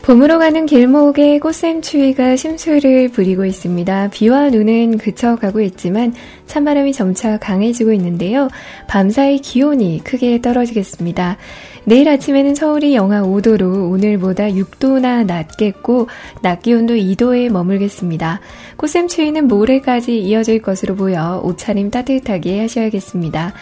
봄으로 0.04 0.38
가는 0.38 0.66
길목에 0.66 1.38
꽃샘추위가 1.38 2.36
심수를 2.36 3.08
부리고 3.08 3.46
있습니다. 3.46 4.10
비와 4.10 4.50
눈은 4.50 4.98
그쳐가고 4.98 5.62
있지만 5.62 6.12
찬바람이 6.46 6.92
점차 6.92 7.38
강해지고 7.38 7.94
있는데요. 7.94 8.50
밤사이 8.86 9.38
기온이 9.38 10.02
크게 10.04 10.42
떨어지겠습니다. 10.42 11.38
내일 11.86 12.10
아침에는 12.10 12.54
서울이 12.54 12.94
영하 12.94 13.22
5도로 13.22 13.90
오늘보다 13.90 14.48
6도나 14.48 15.24
낮겠고 15.24 16.08
낮 16.42 16.62
기온도 16.62 16.92
2도에 16.92 17.50
머물겠습니다. 17.50 18.40
꽃샘추위는 18.76 19.48
모레까지 19.48 20.20
이어질 20.20 20.60
것으로 20.60 20.96
보여 20.96 21.40
옷차림 21.42 21.90
따뜻하게 21.90 22.60
하셔야겠습니다. 22.60 23.54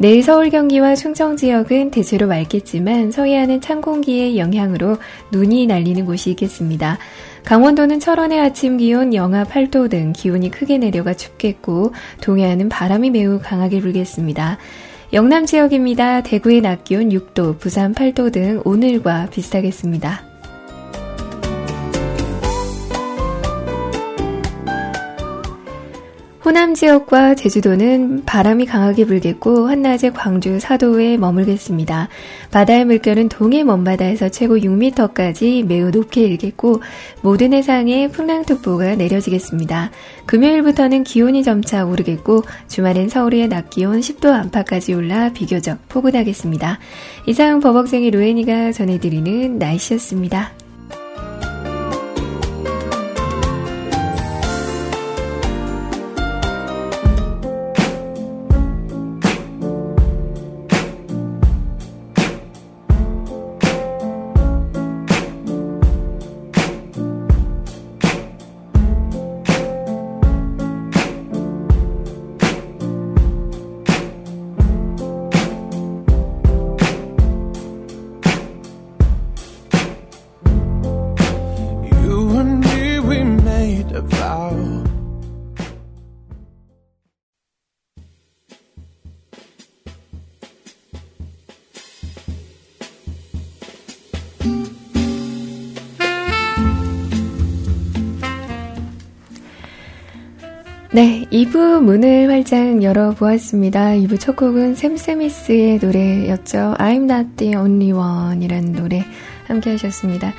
내일 0.00 0.22
서울 0.22 0.48
경기와 0.48 0.94
충청 0.94 1.36
지역은 1.36 1.90
대체로 1.90 2.26
맑겠지만 2.26 3.10
서해안은 3.10 3.60
찬 3.60 3.82
공기의 3.82 4.38
영향으로 4.38 4.96
눈이 5.30 5.66
날리는 5.66 6.06
곳이 6.06 6.30
있겠습니다. 6.30 6.96
강원도는 7.44 8.00
철원의 8.00 8.40
아침 8.40 8.78
기온 8.78 9.12
영하 9.12 9.44
8도 9.44 9.90
등 9.90 10.14
기온이 10.14 10.50
크게 10.50 10.78
내려가 10.78 11.12
춥겠고 11.12 11.92
동해안은 12.22 12.70
바람이 12.70 13.10
매우 13.10 13.40
강하게 13.42 13.80
불겠습니다. 13.80 14.56
영남 15.12 15.44
지역입니다. 15.44 16.22
대구의 16.22 16.62
낮 16.62 16.82
기온 16.84 17.10
6도, 17.10 17.58
부산 17.58 17.92
8도 17.92 18.32
등 18.32 18.62
오늘과 18.64 19.28
비슷하겠습니다. 19.30 20.29
호남 26.42 26.72
지역과 26.72 27.34
제주도는 27.34 28.24
바람이 28.24 28.64
강하게 28.64 29.04
불겠고 29.04 29.68
한낮에 29.68 30.08
광주 30.10 30.56
4도에 30.56 31.18
머물겠습니다. 31.18 32.08
바다의 32.50 32.86
물결은 32.86 33.28
동해 33.28 33.62
먼바다에서 33.62 34.30
최고 34.30 34.56
6m까지 34.56 35.66
매우 35.66 35.90
높게 35.90 36.22
일겠고 36.22 36.80
모든 37.20 37.52
해상에 37.52 38.08
풍랑특보가 38.08 38.94
내려지겠습니다. 38.94 39.90
금요일부터는 40.24 41.04
기온이 41.04 41.42
점차 41.42 41.84
오르겠고 41.84 42.44
주말엔 42.68 43.10
서울의 43.10 43.48
낮 43.48 43.68
기온 43.68 44.00
10도 44.00 44.32
안팎까지 44.32 44.94
올라 44.94 45.34
비교적 45.34 45.78
포근하겠습니다. 45.90 46.78
이상 47.26 47.60
버벅쟁이 47.60 48.10
로엔이가 48.10 48.72
전해드리는 48.72 49.58
날씨였습니다. 49.58 50.52
네, 100.92 101.24
2부 101.30 101.82
문을 101.82 102.28
활짝 102.30 102.82
열어보았습니다. 102.82 103.90
2부 103.90 104.18
첫 104.18 104.34
곡은 104.34 104.74
샘 104.74 104.96
스미스의 104.96 105.78
노래였죠. 105.80 106.74
I'm 106.78 107.08
not 107.10 107.36
the 107.36 107.54
only 107.56 107.92
one 107.92 108.42
이라는 108.42 108.72
노래 108.72 109.04
함께 109.46 109.70
하셨습니다. 109.70 110.32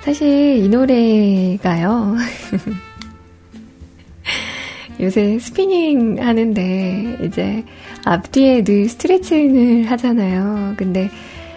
사실 0.00 0.56
이 0.58 0.68
노래가요. 0.68 2.16
요새 5.00 5.38
스피닝 5.38 6.18
하는데 6.20 7.18
이제 7.22 7.64
앞뒤에 8.04 8.64
늘 8.64 8.88
스트레칭을 8.88 9.88
하잖아요. 9.90 10.74
근데 10.76 11.10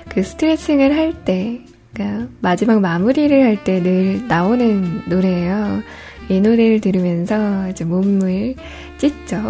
그 0.10 0.22
스트레칭을 0.22 0.96
할 0.96 1.14
때, 1.26 1.60
그러니까 1.94 2.28
마지막 2.42 2.80
마무리를 2.80 3.44
할 3.44 3.64
때 3.64 3.82
늘 3.82 4.28
나오는 4.28 5.02
노래예요. 5.08 5.82
이 6.30 6.42
노래를 6.42 6.82
들으면서 6.82 7.70
이제 7.70 7.86
몸을 7.86 8.56
찢죠. 8.98 9.38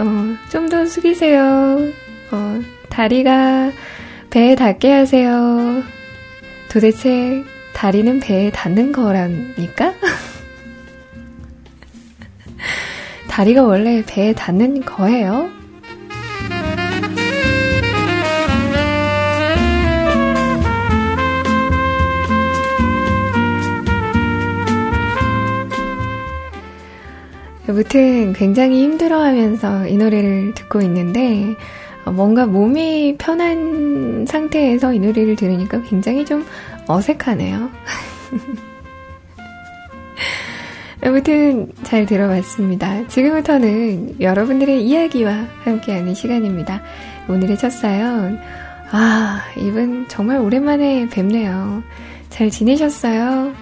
어, 0.00 0.04
좀 0.50 0.68
더 0.68 0.84
숙이세요. 0.86 1.88
어, 2.30 2.60
다리가 2.90 3.72
배에 4.30 4.54
닿게 4.54 4.92
하세요. 4.92 5.82
도대체 6.70 7.42
다리는 7.72 8.20
배에 8.20 8.50
닿는 8.50 8.92
거랍니까? 8.92 9.94
다리가 13.28 13.62
원래 13.62 14.02
배에 14.06 14.34
닿는 14.34 14.82
거예요? 14.84 15.50
무튼 27.72 28.32
굉장히 28.32 28.82
힘들어하면서 28.82 29.88
이 29.88 29.96
노래를 29.96 30.54
듣고 30.54 30.80
있는데 30.82 31.54
뭔가 32.04 32.46
몸이 32.46 33.16
편한 33.18 34.24
상태에서 34.26 34.94
이 34.94 34.98
노래를 34.98 35.36
들으니까 35.36 35.82
굉장히 35.82 36.24
좀 36.24 36.44
어색하네요. 36.86 37.70
아무튼 41.04 41.70
잘 41.84 42.06
들어봤습니다. 42.06 43.06
지금부터는 43.06 44.20
여러분들의 44.20 44.84
이야기와 44.84 45.46
함께하는 45.64 46.14
시간입니다. 46.14 46.82
오늘의 47.28 47.56
첫 47.58 47.70
사연. 47.70 48.40
아, 48.90 49.42
이분 49.56 50.06
정말 50.08 50.38
오랜만에 50.38 51.08
뵙네요. 51.08 51.82
잘 52.30 52.50
지내셨어요? 52.50 53.52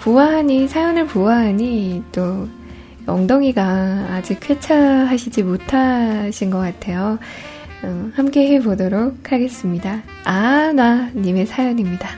보아하니, 0.00 0.68
사연을 0.68 1.06
보아하니 1.06 2.04
또 2.12 2.48
엉덩이가 3.06 3.62
아직 4.10 4.40
쾌차하시지 4.40 5.42
못하신 5.42 6.50
것 6.50 6.58
같아요. 6.58 7.18
어, 7.82 8.10
함께 8.14 8.48
해보도록 8.54 9.32
하겠습니다. 9.32 10.02
아나 10.24 11.10
님의 11.14 11.46
사연입니다. 11.46 12.08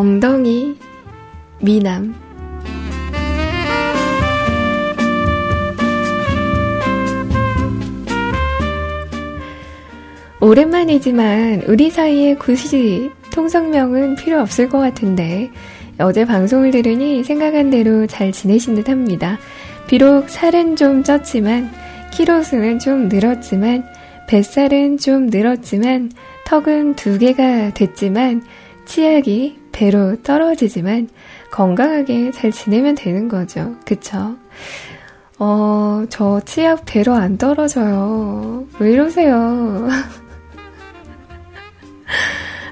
엉덩이 0.00 0.78
미남 1.60 2.14
오랜만이지만 10.40 11.64
우리 11.68 11.90
사이에 11.90 12.36
굳이 12.36 13.10
통성명은 13.30 14.16
필요 14.16 14.40
없을 14.40 14.70
것 14.70 14.78
같은데 14.78 15.50
어제 15.98 16.24
방송을 16.24 16.70
들으니 16.70 17.22
생각한 17.22 17.68
대로 17.68 18.06
잘 18.06 18.32
지내신 18.32 18.76
듯 18.76 18.88
합니다. 18.88 19.38
비록 19.86 20.30
살은 20.30 20.76
좀 20.76 21.02
쪘지만 21.02 21.68
키로수는 22.14 22.78
좀 22.78 23.10
늘었지만 23.10 23.84
뱃살은 24.28 24.96
좀 24.96 25.26
늘었지만 25.26 26.10
턱은 26.46 26.94
두 26.94 27.18
개가 27.18 27.74
됐지만 27.74 28.42
치약이 28.86 29.60
배로 29.72 30.20
떨어지지만 30.22 31.08
건강하게 31.50 32.30
잘 32.32 32.52
지내면 32.52 32.94
되는 32.94 33.28
거죠. 33.28 33.76
그쵸? 33.84 34.36
어, 35.38 36.04
저 36.10 36.40
치약 36.44 36.84
배로 36.84 37.14
안 37.14 37.38
떨어져요. 37.38 38.66
왜 38.78 38.92
이러세요? 38.92 39.88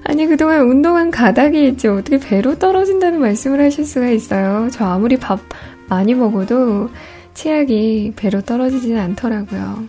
아니, 0.05 0.27
그동안 0.27 0.63
운동한 0.69 1.11
가닥이 1.11 1.69
있지. 1.69 1.89
어떻게 1.89 2.19
배로 2.19 2.59
떨어진다는 2.59 3.21
말씀을 3.21 3.61
하실 3.63 3.85
수가 3.85 4.09
있어요. 4.09 4.69
저 4.71 4.85
아무리 4.85 5.17
밥 5.17 5.41
많이 5.89 6.15
먹어도 6.15 6.91
치약이 7.35 8.13
배로 8.17 8.41
떨어지지는 8.43 8.99
않더라고요. 9.01 9.85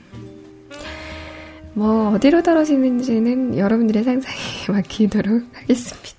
뭐, 1.73 2.11
어디로 2.11 2.43
떨어지는지는 2.43 3.57
여러분들의 3.57 4.03
상상에 4.03 4.37
맡기도록 4.69 5.43
하겠습니다. 5.53 6.18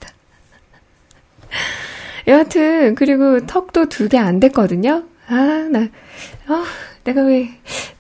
여하튼, 2.27 2.95
그리고 2.95 3.45
턱도 3.47 3.89
두 3.89 4.09
개 4.09 4.19
안 4.19 4.41
됐거든요? 4.41 5.05
아, 5.29 5.69
나, 5.71 5.81
어, 6.49 6.65
내가 7.05 7.23
왜 7.23 7.49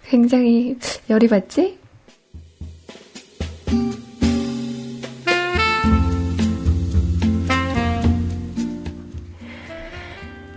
굉장히 0.08 0.76
열이 1.08 1.28
받지? 1.28 1.78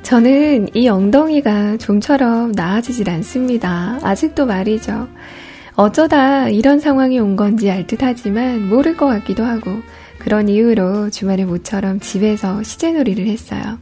저는 0.03 0.67
이 0.75 0.87
엉덩이가 0.89 1.77
좀처럼 1.77 2.51
나아지질 2.51 3.09
않습니다. 3.09 3.99
아직도 4.03 4.45
말이죠. 4.45 5.07
어쩌다 5.75 6.49
이런 6.49 6.79
상황이 6.79 7.19
온 7.19 7.35
건지 7.35 7.71
알 7.71 7.87
듯 7.87 8.03
하지만 8.03 8.67
모를 8.67 8.95
것 8.95 9.07
같기도 9.07 9.43
하고, 9.43 9.71
그런 10.23 10.49
이유로 10.49 11.09
주말에 11.09 11.45
모처럼 11.45 11.99
집에서 11.99 12.63
시제놀이를 12.63 13.27
했어요. 13.27 13.79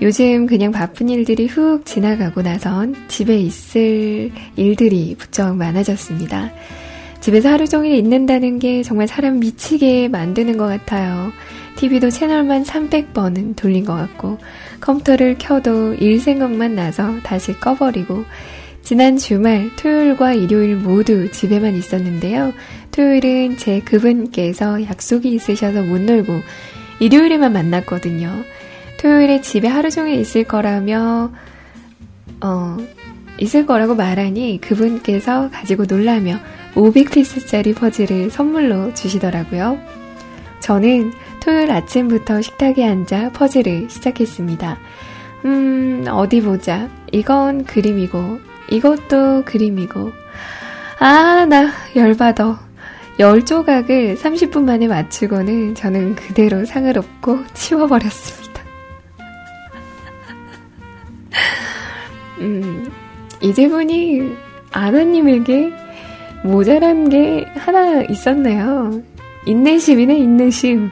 요즘 0.00 0.46
그냥 0.46 0.72
바쁜 0.72 1.08
일들이 1.08 1.46
훅 1.46 1.86
지나가고 1.86 2.42
나선 2.42 2.94
집에 3.08 3.38
있을 3.38 4.30
일들이 4.56 5.14
부쩍 5.18 5.56
많아졌습니다. 5.56 6.52
집에서 7.20 7.50
하루 7.50 7.68
종일 7.68 7.94
있는다는 7.94 8.58
게 8.58 8.82
정말 8.82 9.06
사람 9.06 9.38
미치게 9.38 10.08
만드는 10.08 10.56
것 10.56 10.66
같아요. 10.66 11.30
TV도 11.76 12.10
채널만 12.10 12.64
300번은 12.64 13.54
돌린 13.54 13.84
것 13.84 13.94
같고, 13.94 14.38
컴퓨터를 14.80 15.36
켜도 15.38 15.94
일 15.94 16.20
생각만 16.20 16.74
나서 16.74 17.20
다시 17.22 17.52
꺼버리고, 17.52 18.24
지난 18.82 19.16
주말 19.16 19.70
토요일과 19.76 20.34
일요일 20.34 20.76
모두 20.76 21.30
집에만 21.30 21.74
있었는데요. 21.74 22.52
토요일은 22.90 23.56
제 23.56 23.80
그분께서 23.80 24.84
약속이 24.84 25.32
있으셔서 25.32 25.82
못 25.82 26.00
놀고 26.00 26.40
일요일에만 27.00 27.52
만났거든요. 27.52 28.30
토요일에 28.98 29.40
집에 29.40 29.68
하루 29.68 29.90
종일 29.90 30.18
있을 30.20 30.44
거라며 30.44 31.32
어 32.40 32.76
있을 33.38 33.66
거라고 33.66 33.94
말하니 33.94 34.60
그분께서 34.60 35.50
가지고 35.50 35.84
놀라며 35.84 36.38
500피스짜리 36.74 37.74
퍼즐을 37.76 38.30
선물로 38.30 38.94
주시더라고요. 38.94 39.78
저는 40.60 41.12
토요일 41.40 41.70
아침부터 41.70 42.40
식탁에 42.40 42.84
앉아 42.84 43.32
퍼즐을 43.32 43.90
시작했습니다. 43.90 44.78
음, 45.44 46.04
어디 46.08 46.40
보자. 46.40 46.88
이건 47.10 47.64
그림이고, 47.64 48.38
이것도 48.72 49.44
그림이고. 49.44 50.10
아, 50.98 51.46
나 51.46 51.70
열받아. 51.94 52.58
열 53.18 53.44
조각을 53.44 54.16
30분 54.16 54.64
만에 54.64 54.88
맞추고는 54.88 55.74
저는 55.74 56.14
그대로 56.14 56.64
상을 56.64 56.96
업고 56.96 57.38
치워버렸습니다. 57.52 58.62
음, 62.40 62.90
이제 63.42 63.68
보니 63.68 64.34
아나님에게 64.72 65.70
모자란 66.42 67.10
게 67.10 67.44
하나 67.54 68.02
있었네요. 68.04 69.02
인내심이네, 69.44 70.16
인내심. 70.16 70.90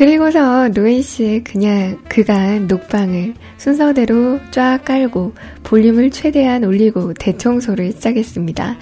그리고서 0.00 0.66
로엔 0.68 1.02
씨의 1.02 1.44
그냥 1.44 1.98
그간 2.08 2.66
녹방을 2.66 3.34
순서대로 3.58 4.40
쫙 4.50 4.82
깔고 4.82 5.34
볼륨을 5.62 6.10
최대한 6.10 6.64
올리고 6.64 7.12
대청소를 7.12 7.92
시작했습니다. 7.92 8.78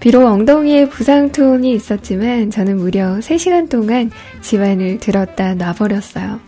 비록 0.00 0.26
엉덩이에 0.26 0.88
부상통이 0.88 1.72
있었지만 1.74 2.50
저는 2.50 2.76
무려 2.76 3.18
3시간 3.20 3.70
동안 3.70 4.10
집안을 4.40 4.98
들었다 4.98 5.54
놔버렸어요. 5.54 6.40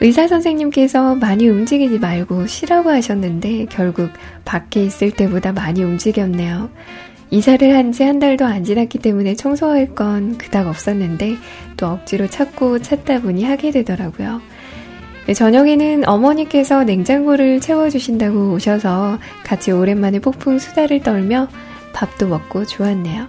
의사 0.00 0.26
선생님께서 0.28 1.16
많이 1.16 1.46
움직이지 1.46 1.98
말고 1.98 2.46
쉬라고 2.46 2.88
하셨는데 2.88 3.66
결국 3.68 4.08
밖에 4.46 4.82
있을 4.82 5.10
때보다 5.10 5.52
많이 5.52 5.82
움직였네요. 5.82 6.70
이사를 7.30 7.74
한지한 7.74 8.18
달도 8.18 8.44
안 8.44 8.64
지났기 8.64 8.98
때문에 8.98 9.34
청소할 9.34 9.94
건 9.94 10.38
그닥 10.38 10.66
없었는데 10.66 11.36
또 11.76 11.88
억지로 11.88 12.28
찾고 12.28 12.80
찾다 12.80 13.20
보니 13.20 13.44
하게 13.44 13.70
되더라고요. 13.72 14.40
저녁에는 15.34 16.08
어머니께서 16.08 16.84
냉장고를 16.84 17.60
채워주신다고 17.60 18.52
오셔서 18.52 19.18
같이 19.44 19.72
오랜만에 19.72 20.20
폭풍 20.20 20.58
수다를 20.58 21.00
떨며 21.00 21.48
밥도 21.92 22.28
먹고 22.28 22.64
좋았네요. 22.64 23.26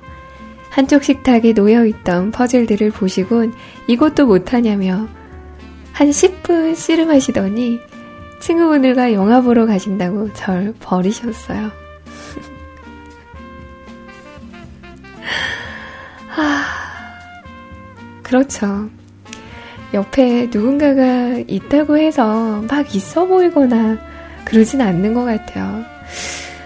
한쪽 0.70 1.04
식탁에 1.04 1.54
놓여있던 1.54 2.30
퍼즐들을 2.32 2.92
보시곤 2.92 3.54
이것도 3.88 4.28
못하냐며 4.28 5.08
한 5.92 6.10
10분 6.10 6.76
씨름하시더니 6.76 7.80
친구분들과 8.42 9.14
영화 9.14 9.42
보러 9.42 9.66
가신다고 9.66 10.32
절 10.34 10.76
버리셨어요. 10.80 11.87
아, 16.36 16.66
그렇죠. 18.24 18.90
옆에 19.94 20.50
누군가가 20.54 21.38
있다고 21.48 21.98
해서 21.98 22.62
막 22.70 22.94
있어 22.94 23.26
보이거나 23.26 23.98
그러진 24.44 24.82
않는 24.82 25.14
것 25.14 25.24
같아요. 25.24 25.84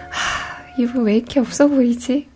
하, 0.10 0.78
이분 0.78 1.04
왜 1.04 1.18
이렇게 1.18 1.40
없어 1.40 1.68
보이지? 1.68 2.32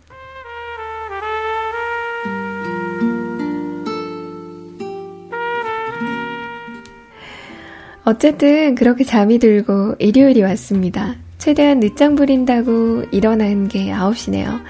어쨌든 8.04 8.76
그렇게 8.76 9.02
잠이 9.02 9.40
들고 9.40 9.96
일요일이 9.98 10.40
왔습니다. 10.42 11.16
최대한 11.38 11.80
늦장 11.80 12.14
부린다고 12.14 13.06
일어난 13.10 13.66
게 13.66 13.86
9시네요. 13.86 14.60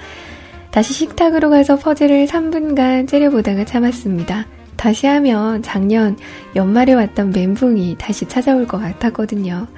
다시 0.76 0.92
식탁으로 0.92 1.48
가서 1.48 1.76
퍼즐을 1.76 2.26
3분간 2.26 3.08
째려보다가 3.08 3.64
참았습니다. 3.64 4.46
다시 4.76 5.06
하면 5.06 5.62
작년 5.62 6.18
연말에 6.54 6.92
왔던 6.92 7.30
멘붕이 7.30 7.96
다시 7.96 8.28
찾아올 8.28 8.66
것 8.66 8.76
같았거든요. 8.76 9.68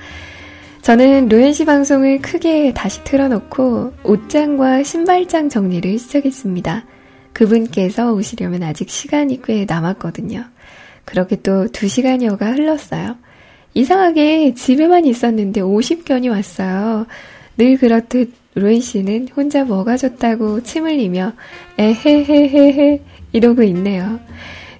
저는 0.83 1.29
로엔시 1.29 1.67
방송을 1.67 2.21
크게 2.21 2.75
다시 2.75 3.05
틀어놓고 3.05 3.93
옷장과 4.03 4.83
신발장 4.83 5.49
정리를 5.49 6.01
시작했습니다. 6.01 6.85
그분께서 7.33 8.13
오시려면 8.13 8.65
아직 8.65 8.91
시간이 8.91 9.43
꽤 9.43 9.67
남았거든요. 9.67 10.47
그렇게 11.05 11.37
또 11.37 11.67
2시간여가 11.67 12.57
흘렀어요. 12.57 13.15
이상하게 13.73 14.55
집에만 14.55 15.05
있었는데 15.05 15.61
50견이 15.61 16.29
왔어요. 16.29 17.07
늘 17.57 17.77
그렇듯 17.77 18.33
로엔 18.59 18.81
씨는 18.81 19.29
혼자 19.37 19.65
뭐가 19.65 19.97
좋다고 19.97 20.63
침 20.63 20.87
흘리며 20.87 21.33
에헤헤헤헤 21.79 23.01
이러고 23.33 23.63
있네요. 23.65 24.19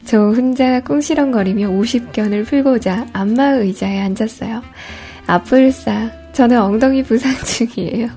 저 0.05 0.19
혼자 0.19 0.81
꿍시렁거리며 0.81 1.69
50견을 1.69 2.47
풀고자 2.47 3.09
안마 3.13 3.53
의자에 3.53 4.01
앉았어요. 4.01 4.63
아뿔싸, 5.27 6.11
저는 6.33 6.59
엉덩이 6.59 7.03
부상 7.03 7.33
중이에요. 7.45 8.09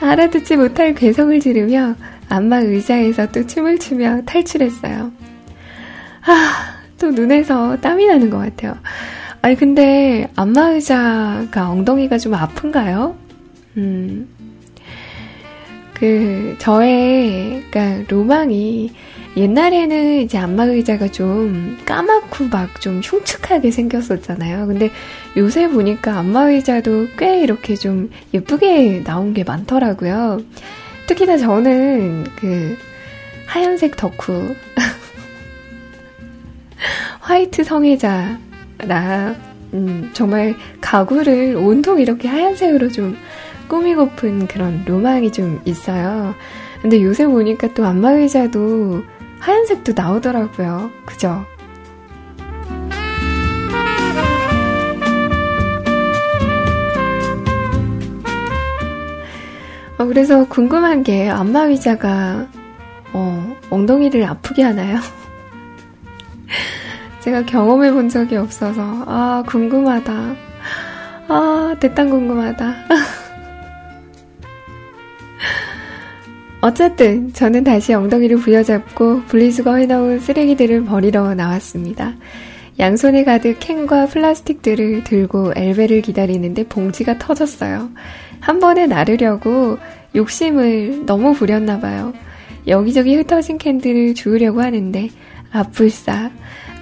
알아듣지 0.00 0.56
못할 0.56 0.94
괴성을 0.94 1.38
지르며 1.40 1.94
안마 2.30 2.60
의자에서 2.60 3.30
또 3.32 3.46
춤을 3.46 3.78
추며 3.78 4.22
탈출했어요. 4.24 5.12
아, 6.22 6.80
또 6.98 7.10
눈에서 7.10 7.78
땀이 7.80 8.06
나는 8.06 8.30
것 8.30 8.38
같아요. 8.38 8.78
아니, 9.42 9.56
근데 9.56 10.28
안마 10.36 10.70
의자가 10.72 11.70
엉덩이가 11.70 12.18
좀 12.18 12.34
아픈가요? 12.34 13.16
음. 13.76 14.28
그, 15.94 16.56
저의, 16.58 17.62
그니까, 17.70 18.04
로망이, 18.08 18.90
옛날에는 19.36 20.20
이제 20.22 20.36
안마 20.38 20.64
의자가 20.64 21.08
좀 21.08 21.78
까맣고 21.86 22.46
막 22.50 22.80
좀 22.80 23.00
흉측하게 23.02 23.70
생겼었잖아요. 23.70 24.66
근데 24.66 24.90
요새 25.36 25.68
보니까 25.68 26.18
안마 26.18 26.50
의자도 26.50 27.08
꽤 27.16 27.40
이렇게 27.42 27.76
좀 27.76 28.10
예쁘게 28.34 29.04
나온 29.04 29.32
게 29.32 29.44
많더라고요. 29.44 30.40
특히나 31.06 31.38
저는 31.38 32.24
그, 32.36 32.76
하얀색 33.46 33.96
덕후. 33.96 34.54
화이트 37.20 37.64
성애자 37.64 38.38
나 38.86 39.34
음, 39.72 40.10
정말 40.12 40.54
가구를 40.80 41.56
온통 41.56 42.00
이렇게 42.00 42.28
하얀색으로 42.28 42.88
좀 42.88 43.16
꾸미고픈 43.68 44.46
그런 44.48 44.84
로망이 44.84 45.30
좀 45.30 45.60
있어요. 45.64 46.34
근데 46.82 47.02
요새 47.02 47.26
보니까 47.26 47.72
또 47.74 47.84
안마의자도 47.84 49.02
하얀색도 49.38 49.92
나오더라고요. 49.94 50.90
그죠? 51.06 51.44
어, 59.98 60.06
그래서 60.06 60.46
궁금한 60.48 61.02
게 61.02 61.28
안마의자가 61.28 62.48
어, 63.12 63.56
엉덩이를 63.68 64.24
아프게 64.24 64.62
하나요? 64.62 64.98
제가 67.20 67.44
경험해 67.44 67.92
본 67.92 68.08
적이 68.08 68.36
없어서, 68.36 69.04
아, 69.06 69.42
궁금하다. 69.46 70.34
아, 71.28 71.76
대단 71.78 72.10
궁금하다. 72.10 72.74
어쨌든, 76.62 77.32
저는 77.32 77.64
다시 77.64 77.94
엉덩이를 77.94 78.36
부여잡고 78.38 79.22
분리수거 79.24 79.76
해놓은 79.76 80.20
쓰레기들을 80.20 80.84
버리러 80.84 81.34
나왔습니다. 81.34 82.14
양손에 82.78 83.24
가득 83.24 83.58
캔과 83.60 84.06
플라스틱들을 84.06 85.04
들고 85.04 85.52
엘베를 85.54 86.00
기다리는데 86.00 86.68
봉지가 86.68 87.18
터졌어요. 87.18 87.90
한 88.40 88.58
번에 88.58 88.86
나르려고 88.86 89.76
욕심을 90.14 91.04
너무 91.04 91.34
부렸나봐요. 91.34 92.14
여기저기 92.66 93.16
흩어진 93.16 93.58
캔들을 93.58 94.14
주우려고 94.14 94.62
하는데, 94.62 95.10
아뿔싸. 95.52 96.30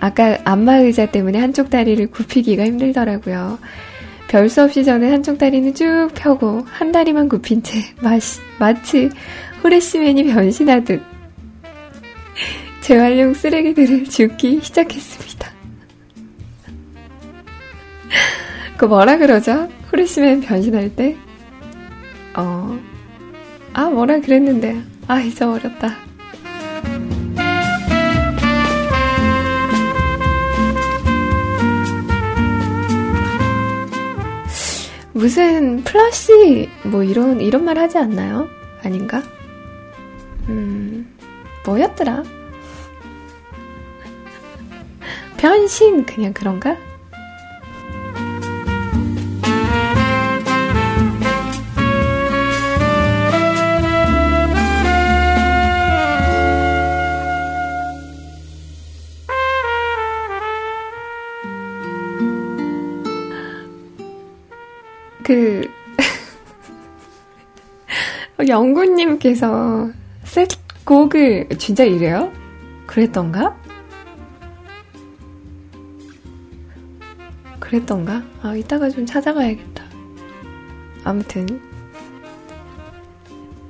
아까 0.00 0.38
안마 0.44 0.76
의자 0.76 1.06
때문에 1.06 1.38
한쪽 1.38 1.70
다리를 1.70 2.06
굽히기가 2.10 2.64
힘들더라고요. 2.64 3.58
별 4.28 4.48
수 4.48 4.62
없이 4.62 4.84
저는 4.84 5.10
한쪽 5.10 5.38
다리는 5.38 5.74
쭉 5.74 6.08
펴고 6.14 6.64
한 6.66 6.92
다리만 6.92 7.28
굽힌 7.28 7.62
채 7.62 7.78
마치, 8.00 8.40
마치 8.58 9.08
후레쉬맨이 9.62 10.24
변신하듯 10.24 11.02
재활용 12.82 13.34
쓰레기들을 13.34 14.04
줍기 14.04 14.60
시작했습니다. 14.62 15.48
그 18.76 18.84
뭐라 18.84 19.16
그러죠? 19.18 19.68
후레쉬맨 19.90 20.42
변신할 20.42 20.94
때? 20.94 21.16
어, 22.36 22.78
아 23.72 23.88
뭐라 23.90 24.20
그랬는데 24.20 24.80
아 25.08 25.20
잊어버렸다. 25.20 25.96
무슨 35.18 35.82
플러시 35.82 36.70
뭐 36.84 37.02
이런 37.02 37.40
이런 37.40 37.64
말 37.64 37.76
하지 37.76 37.98
않나요? 37.98 38.48
아닌가? 38.84 39.20
음 40.48 41.12
뭐였더라? 41.66 42.22
변신 45.36 46.06
그냥 46.06 46.32
그런가? 46.32 46.76
영구님께서 68.48 69.90
셋 70.24 70.48
곡을, 70.84 71.48
진짜 71.58 71.84
이래요? 71.84 72.32
그랬던가? 72.86 73.56
그랬던가? 77.60 78.22
아, 78.42 78.54
이따가 78.54 78.88
좀 78.88 79.04
찾아봐야겠다. 79.04 79.84
아무튼. 81.04 81.60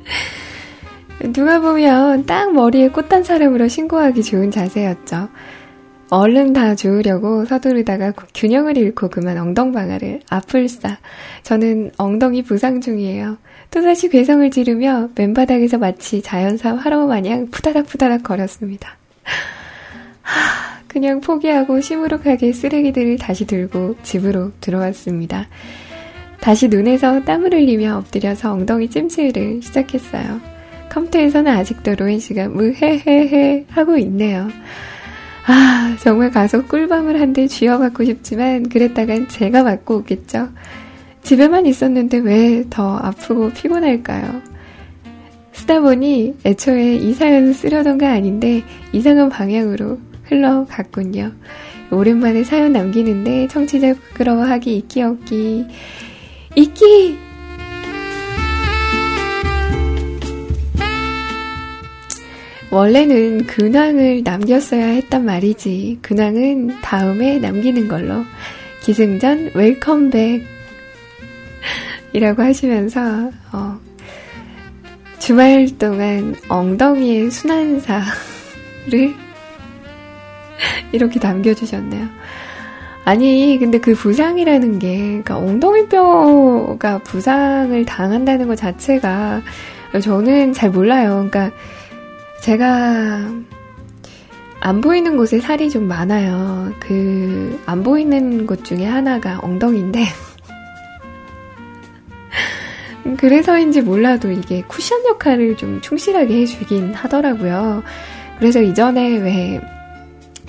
누가 1.32 1.60
보면 1.60 2.26
딱 2.26 2.52
머리에 2.52 2.88
꽂단 2.88 3.24
사람으로 3.24 3.68
신고하기 3.68 4.22
좋은 4.22 4.50
자세였죠. 4.50 5.28
얼른 6.10 6.54
다 6.54 6.74
주우려고 6.74 7.44
서두르다가 7.44 8.12
균형을 8.34 8.78
잃고 8.78 9.08
그만 9.08 9.36
엉덩방아를 9.36 10.20
아플싸. 10.30 10.98
저는 11.42 11.92
엉덩이 11.98 12.42
부상 12.42 12.80
중이에요. 12.80 13.36
또다시 13.70 14.08
괴성을 14.08 14.50
지르며 14.50 15.10
맨바닥에서 15.14 15.76
마치 15.78 16.22
자연사 16.22 16.74
화로 16.74 17.06
마냥 17.06 17.48
푸다닥 17.50 17.86
푸다닥 17.86 18.22
거렸습니다. 18.22 18.96
하, 20.22 20.80
그냥 20.88 21.20
포기하고 21.20 21.80
시무룩하게 21.80 22.52
쓰레기들을 22.52 23.18
다시 23.18 23.46
들고 23.46 23.96
집으로 24.02 24.52
들어왔습니다. 24.60 25.46
다시 26.40 26.68
눈에서 26.68 27.24
땀을 27.24 27.52
흘리며 27.52 27.98
엎드려서 27.98 28.52
엉덩이 28.52 28.88
찜질을 28.88 29.60
시작했어요. 29.62 30.40
컴퓨터에서는 30.88 31.52
아직도 31.52 31.96
로엔 31.96 32.20
씨가 32.20 32.48
무헤헤헤 32.48 33.66
하고 33.68 33.98
있네요. 33.98 34.48
아, 35.50 35.96
정말 36.00 36.30
가서 36.30 36.64
꿀밤을 36.66 37.20
한 37.20 37.32
대 37.32 37.46
쥐어받고 37.46 38.04
싶지만 38.04 38.68
그랬다간 38.68 39.28
제가 39.28 39.62
맞고 39.62 39.98
오겠죠. 39.98 40.48
집에만 41.22 41.66
있었는데 41.66 42.18
왜 42.18 42.64
더 42.70 42.96
아프고 42.96 43.50
피곤할까요? 43.50 44.42
쓰다 45.52 45.80
보니 45.80 46.36
애초에 46.44 46.96
이 46.96 47.12
사연을 47.12 47.52
쓰려던 47.54 47.98
거 47.98 48.06
아닌데 48.06 48.62
이상한 48.92 49.28
방향으로 49.28 49.98
흘러갔군요. 50.24 51.32
오랜만에 51.90 52.44
사연 52.44 52.72
남기는데 52.72 53.48
청취자 53.48 53.94
부끄러워하기 53.94 54.76
있기 54.76 55.02
없기 55.02 55.66
있기 56.56 57.18
원래는 62.70 63.46
근황을 63.46 64.22
남겼어야 64.24 64.84
했단 64.86 65.24
말이지. 65.24 66.00
근황은 66.02 66.80
다음에 66.82 67.38
남기는 67.38 67.88
걸로. 67.88 68.24
기승전 68.82 69.52
웰컴백 69.54 70.42
이라고 72.12 72.42
하시면서 72.42 73.30
어, 73.52 73.78
주말 75.18 75.68
동안 75.78 76.34
엉덩이의 76.48 77.30
순환사를 77.30 78.04
이렇게 80.92 81.18
남겨주셨네요. 81.20 82.06
아니, 83.04 83.56
근데 83.58 83.78
그 83.78 83.94
부상이라는 83.94 84.78
게, 84.78 84.96
그러니까 84.98 85.38
엉덩이뼈가 85.38 86.98
부상을 86.98 87.84
당한다는 87.86 88.46
것 88.46 88.56
자체가 88.56 89.40
저는 90.02 90.52
잘 90.52 90.70
몰라요. 90.70 91.26
그러니까 91.30 91.50
제가 92.42 93.28
안 94.60 94.80
보이는 94.80 95.16
곳에 95.16 95.40
살이 95.40 95.70
좀 95.70 95.86
많아요. 95.88 96.72
그 96.80 97.38
안 97.68 97.82
보이는 97.82 98.46
곳 98.46 98.64
중에 98.64 98.86
하나가 98.86 99.40
엉덩이인데 99.42 100.04
그래서인지 103.18 103.82
몰라도 103.82 104.30
이게 104.30 104.62
쿠션 104.62 105.04
역할을 105.06 105.58
좀 105.58 105.82
충실하게 105.82 106.40
해주긴 106.40 106.94
하더라고요. 106.94 107.82
그래서 108.38 108.62
이전에 108.62 109.18
왜 109.18 109.60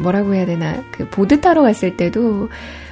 뭐라고 0.01 0.33
해야 0.33 0.45
되나 0.45 0.81
그 0.91 1.09
보드 1.09 1.41
타러 1.41 1.61
갔을 1.61 1.97
때도 1.97 2.47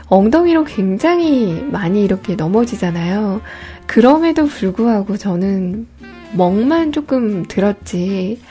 엉덩이로 0.07 0.65
굉장히 0.65 1.65
많이 1.71 2.03
이렇게 2.03 2.35
넘어지잖아요. 2.35 3.41
그럼에도 3.85 4.45
불구하고 4.45 5.15
저는 5.15 5.87
멍만 6.33 6.91
조금 6.91 7.45
들었지 7.45 8.41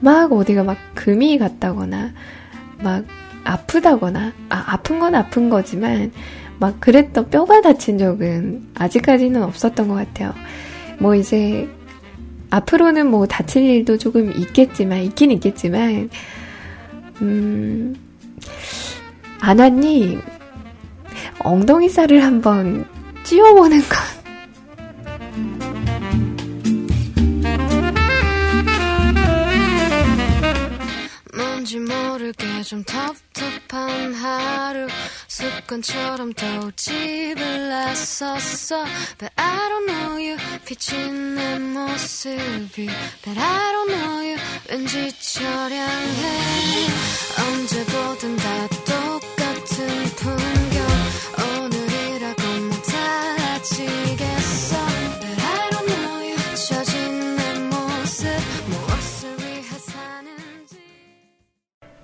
막 0.00 0.32
어디가 0.32 0.64
막 0.64 0.78
금이 0.94 1.38
갔다거나 1.38 2.12
막 2.82 3.04
아프다거나 3.44 4.32
아, 4.48 4.64
아픈 4.66 4.98
건 4.98 5.14
아픈 5.14 5.50
거지만 5.50 6.12
막 6.58 6.78
그랬던 6.80 7.30
뼈가 7.30 7.60
다친 7.60 7.98
적은 7.98 8.68
아직까지는 8.74 9.42
없었던 9.42 9.88
것 9.88 9.94
같아요. 9.94 10.34
뭐 10.98 11.14
이제 11.14 11.68
앞으로는 12.50 13.10
뭐 13.10 13.26
다칠 13.26 13.62
일도 13.62 13.96
조금 13.98 14.30
있겠지만 14.36 15.02
있긴 15.04 15.30
있겠지만 15.32 16.10
음 17.22 17.96
아나님 19.40 20.20
엉덩이 21.38 21.88
살을 21.88 22.22
한번 22.22 22.84
찧어보는 23.24 23.80
건 23.80 24.19
뭔지 31.60 31.78
모르게 31.78 32.62
좀 32.62 32.82
텁텁한 32.84 34.14
하루. 34.14 34.88
습관처럼 35.28 36.32
또 36.32 36.70
집을 36.72 37.68
나섰어. 37.68 38.86
But 39.18 39.30
I 39.36 39.68
don't 39.68 39.86
know 39.86 40.12
you. 40.12 40.36
비친 40.64 41.34
내 41.34 41.58
모습이. 41.58 42.88
But 43.22 43.38
I 43.38 43.72
don't 43.72 43.90
know 43.90 44.24
you. 44.24 44.38
왠지 44.70 45.12
처량해. 45.20 46.86
언제 47.44 47.84
보든 47.84 48.36
다 48.36 48.68
똑같은 48.68 49.29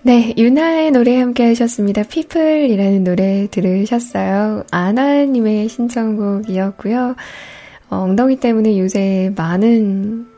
네, 0.07 0.33
유나의 0.39 0.93
노래 0.93 1.19
함께 1.19 1.49
하셨습니다. 1.49 2.05
피플이라는 2.05 3.03
노래 3.03 3.49
들으셨어요. 3.51 4.63
아나님의 4.71 5.69
신청곡이었고요. 5.69 7.17
어, 7.91 7.97
엉덩이 7.97 8.37
때문에 8.37 8.79
요새 8.79 9.33
많은 9.35 10.29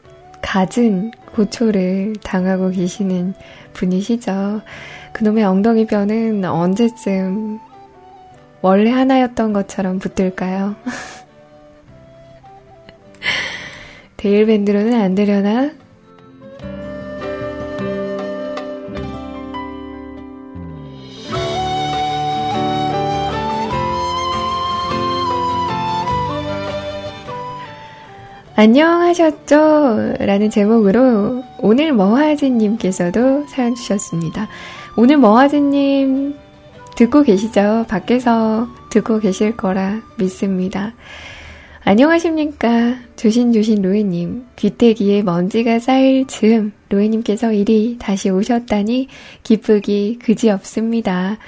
갖은 0.41 1.11
고초를 1.35 2.15
당하고 2.25 2.71
계시는 2.71 3.35
분이시죠. 3.75 4.63
그놈의 5.13 5.45
엉덩이 5.45 5.87
뼈는 5.87 6.47
언제쯤 6.47 7.59
원래 8.63 8.91
하나였던 8.91 9.53
것처럼 9.53 9.99
붙을까요? 9.99 10.77
데일밴드로는 14.17 14.99
안 14.99 15.15
되려나? 15.15 15.88
안녕하셨죠? 28.59 30.17
라는 30.19 30.51
제목으로 30.51 31.45
오늘 31.61 31.93
머하지님께서도 31.93 33.47
사연 33.47 33.77
주셨습니다. 33.77 34.49
오늘 34.97 35.17
머하지님 35.17 36.35
듣고 36.97 37.23
계시죠? 37.23 37.87
밖에서 37.89 38.67
듣고 38.91 39.21
계실 39.21 39.57
거라 39.57 40.03
믿습니다. 40.19 40.93
안녕하십니까? 41.85 42.97
조신조신 43.15 43.81
로에님. 43.81 44.47
귀때기에 44.57 45.23
먼지가 45.23 45.79
쌓일 45.79 46.27
즈음 46.27 46.73
로에님께서 46.89 47.53
이리 47.53 47.97
다시 48.01 48.29
오셨다니 48.29 49.07
기쁘기 49.45 50.19
그지없습니다. 50.21 51.39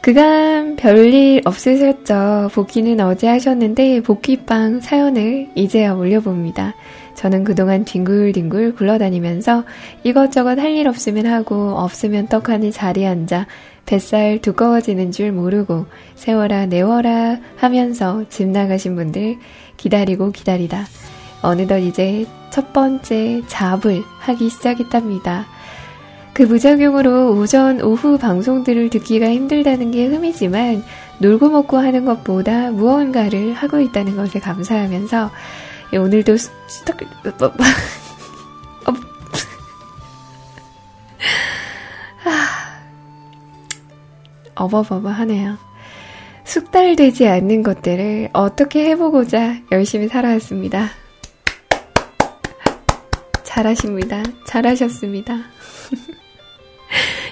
그간 0.00 0.76
별일 0.76 1.42
없으셨죠. 1.44 2.50
복귀는 2.54 3.00
어제 3.00 3.26
하셨는데 3.26 4.02
복귀빵 4.02 4.80
사연을 4.80 5.48
이제야 5.54 5.92
올려봅니다. 5.92 6.74
저는 7.14 7.42
그동안 7.44 7.84
뒹굴뒹굴 7.84 8.76
굴러다니면서 8.76 9.64
이것저것 10.04 10.58
할 10.58 10.76
일 10.76 10.86
없으면 10.86 11.26
하고 11.26 11.72
없으면 11.76 12.28
떡하니 12.28 12.70
자리에 12.70 13.06
앉아 13.08 13.46
뱃살 13.86 14.38
두꺼워지는 14.40 15.10
줄 15.10 15.32
모르고 15.32 15.86
세워라 16.14 16.66
내워라 16.66 17.38
하면서 17.56 18.24
집 18.28 18.46
나가신 18.46 18.94
분들 18.94 19.38
기다리고 19.76 20.30
기다리다 20.30 20.84
어느덧 21.42 21.78
이제 21.78 22.24
첫 22.50 22.72
번째 22.72 23.42
잡을 23.48 24.02
하기 24.20 24.48
시작했답니다. 24.48 25.46
그 26.38 26.46
부작용으로 26.46 27.32
오전, 27.32 27.82
오후 27.82 28.16
방송들을 28.16 28.90
듣기가 28.90 29.28
힘들다는 29.28 29.90
게 29.90 30.06
흠이지만 30.06 30.84
놀고 31.18 31.48
먹고 31.50 31.78
하는 31.78 32.04
것보다 32.04 32.70
무언가를 32.70 33.54
하고 33.54 33.80
있다는 33.80 34.14
것에 34.14 34.38
감사하면서 34.38 35.32
예, 35.94 35.96
오늘도 35.96 36.36
스톡 36.36 36.96
뭐, 37.24 37.32
뭐, 37.40 37.48
어, 38.86 38.94
아, 42.24 42.78
어버버버 44.54 45.08
하네요. 45.08 45.58
숙달되지 46.44 47.26
않는 47.26 47.64
것들을 47.64 48.28
어떻게 48.32 48.84
해보고자 48.90 49.56
열심히 49.72 50.06
살아왔습니다. 50.06 50.88
잘하십니다. 53.42 54.22
잘하셨습니다. 54.44 55.58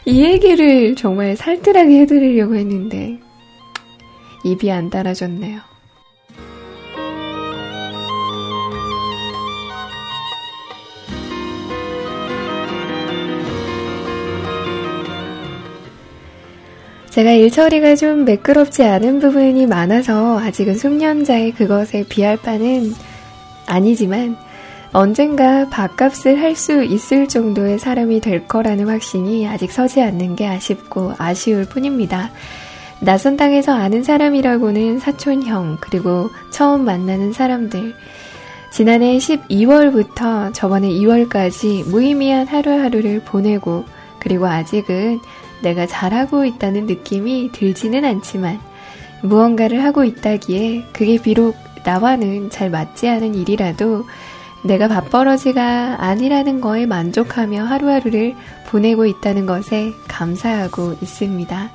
이 0.05 0.23
얘기를 0.23 0.95
정말 0.95 1.37
살뜰하게 1.37 2.01
해드리려고 2.01 2.55
했는데, 2.55 3.19
입이 4.45 4.71
안 4.71 4.91
따라줬네요. 4.91 5.61
제가 17.11 17.33
일처리가 17.33 17.97
좀 17.97 18.27
매끄럽지 18.27 18.83
않은 18.83 19.21
부분이 19.21 19.67
많아서 19.67 20.39
아직은 20.39 20.75
숙련자의 20.75 21.53
그것에 21.53 22.05
비할 22.07 22.37
바는 22.37 22.93
아니지만 23.67 24.37
언젠가 24.93 25.68
밥값을 25.68 26.41
할 26.41 26.57
수 26.57 26.82
있을 26.82 27.28
정도의 27.28 27.78
사람이 27.78 28.20
될 28.20 28.49
거라는 28.49 28.89
확신이 28.89 29.47
아직 29.47 29.70
서지 29.70 30.01
않는 30.01 30.37
게 30.37 30.47
아쉽고 30.47 31.12
아쉬울 31.18 31.66
뿐입니다. 31.66 32.30
낯선 33.01 33.37
땅에서 33.37 33.74
아는 33.74 34.03
사람이라고는 34.03 35.01
사촌형, 35.01 35.78
그리고 35.80 36.30
처음 36.51 36.84
만나는 36.87 37.32
사람들. 37.32 37.95
지난해 38.70 39.18
12월부터 39.18 40.55
저번에 40.55 40.89
2월까지 40.89 41.87
무의미한 41.89 42.47
하루하루를 42.47 43.20
보내고, 43.20 43.84
그리고 44.18 44.47
아직은 44.47 45.20
내가 45.62 45.87
잘하고 45.87 46.45
있다는 46.47 46.87
느낌이 46.87 47.51
들지는 47.53 48.05
않지만 48.05 48.61
무언가를 49.22 49.84
하고 49.84 50.05
있다기에 50.05 50.84
그게 50.93 51.20
비록 51.20 51.57
나와는 51.84 52.51
잘 52.51 52.70
맞지 52.70 53.09
않은 53.09 53.34
일이라도 53.34 54.05
내가 54.67 54.89
밥벌어지가 54.89 55.97
아니라는 55.99 56.61
거에 56.61 56.87
만족하며 56.87 57.64
하루하루를 57.64 58.35
보내고 58.69 59.07
있다는 59.07 59.47
것에 59.47 59.93
감사하고 60.09 60.97
있습니다. 61.01 61.71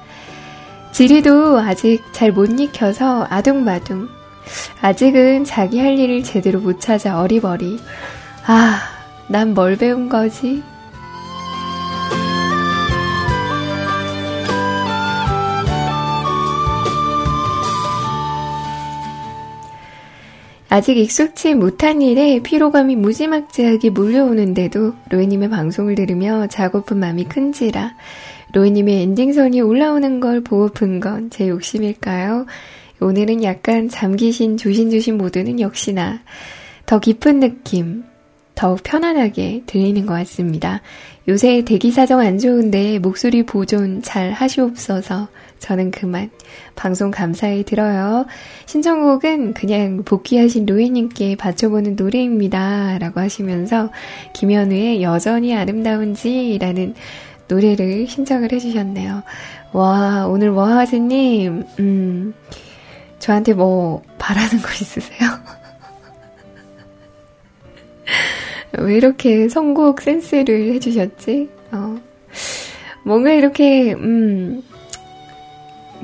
지리도 0.91 1.59
아직 1.59 2.03
잘 2.11 2.31
못 2.31 2.49
익혀서 2.59 3.27
아둥바둥. 3.29 4.09
아직은 4.81 5.45
자기 5.45 5.79
할 5.79 5.97
일을 5.97 6.23
제대로 6.23 6.59
못 6.59 6.81
찾아 6.81 7.19
어리버리. 7.21 7.79
아, 8.45 8.79
난 9.27 9.53
뭘 9.53 9.77
배운 9.77 10.09
거지? 10.09 10.63
아직 20.73 20.97
익숙치 20.97 21.53
못한 21.53 22.01
일에 22.01 22.39
피로감이 22.41 22.95
무지막지하게 22.95 23.89
몰려오는데도 23.89 24.93
로이님의 25.09 25.49
방송을 25.49 25.95
들으며 25.95 26.47
자고픈 26.47 26.97
마음이 26.97 27.25
큰지라 27.25 27.93
로이님의 28.53 29.01
엔딩선이 29.01 29.59
올라오는 29.59 30.21
걸 30.21 30.39
보고픈 30.41 31.01
건 31.01 31.29
제 31.29 31.49
욕심일까요? 31.49 32.45
오늘은 33.01 33.43
약간 33.43 33.89
잠기신 33.89 34.55
조신조신 34.55 35.17
모드는 35.17 35.59
역시나 35.59 36.21
더 36.85 36.99
깊은 37.01 37.41
느낌, 37.41 38.05
더욱 38.61 38.79
편안하게 38.83 39.63
들리는 39.65 40.05
것 40.05 40.13
같습니다. 40.13 40.81
요새 41.27 41.63
대기 41.65 41.89
사정 41.89 42.19
안 42.19 42.37
좋은데 42.37 42.99
목소리 42.99 43.41
보존 43.43 44.03
잘 44.03 44.31
하시옵소서 44.31 45.29
저는 45.57 45.89
그만 45.89 46.29
방송 46.75 47.09
감사히 47.09 47.63
들어요. 47.63 48.27
신청곡은 48.67 49.55
그냥 49.55 50.03
복귀하신 50.03 50.67
로이님께 50.67 51.37
바쳐보는 51.37 51.95
노래입니다. 51.95 52.99
라고 52.99 53.19
하시면서 53.19 53.89
김현우의 54.33 55.01
여전히 55.01 55.55
아름다운지 55.55 56.59
라는 56.61 56.93
노래를 57.47 58.05
신청을 58.07 58.51
해주셨네요. 58.51 59.23
와, 59.73 60.27
오늘 60.27 60.49
워하즈님, 60.49 61.65
음, 61.79 62.33
저한테 63.17 63.55
뭐 63.55 64.03
바라는 64.19 64.61
거 64.61 64.71
있으세요? 64.71 65.29
왜 68.77 68.95
이렇게 68.95 69.49
선곡 69.49 70.01
센스를 70.01 70.73
해주셨지? 70.73 71.49
어, 71.71 71.99
뭔가 73.03 73.31
이렇게, 73.31 73.93
음, 73.93 74.63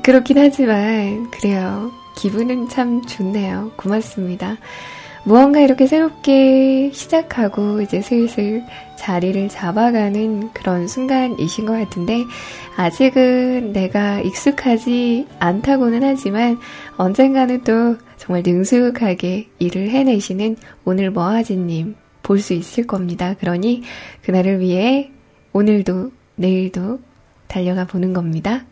그렇긴 0.02 0.38
하지만, 0.38 1.30
그래요. 1.30 1.90
기분은 2.16 2.68
참 2.68 3.02
좋네요. 3.06 3.72
고맙습니다. 3.76 4.56
무언가 5.24 5.60
이렇게 5.60 5.86
새롭게 5.86 6.90
시작하고 6.92 7.82
이제 7.82 8.00
슬슬 8.00 8.62
자리를 8.96 9.48
잡아가는 9.48 10.52
그런 10.52 10.88
순간이신 10.88 11.66
것 11.66 11.72
같은데, 11.72 12.24
아직은 12.76 13.72
내가 13.72 14.20
익숙하지 14.20 15.26
않다고는 15.38 16.02
하지만, 16.02 16.58
언젠가는 16.96 17.62
또 17.64 17.96
정말 18.16 18.42
능숙하게 18.44 19.48
일을 19.58 19.90
해내시는 19.90 20.56
오늘 20.84 21.10
머하지님 21.10 21.94
볼 22.22 22.40
수 22.40 22.52
있을 22.52 22.86
겁니다. 22.86 23.34
그러니 23.34 23.82
그날을 24.22 24.60
위해 24.60 25.10
오늘도 25.52 26.12
내일도 26.36 27.00
달려가 27.46 27.86
보는 27.86 28.12
겁니다. 28.12 28.64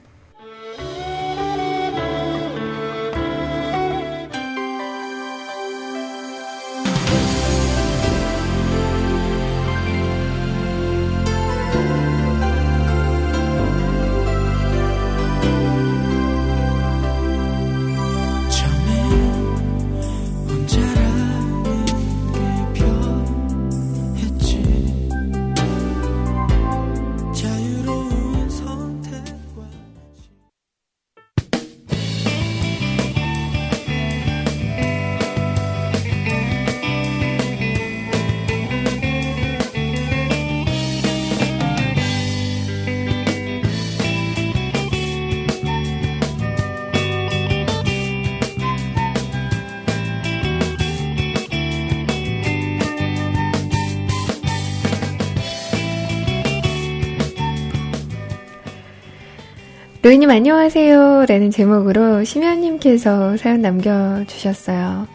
로이님 60.06 60.30
안녕하세요. 60.30 61.26
라는 61.28 61.50
제목으로 61.50 62.22
심연님께서 62.22 63.36
사연 63.38 63.60
남겨주셨어요. 63.60 65.08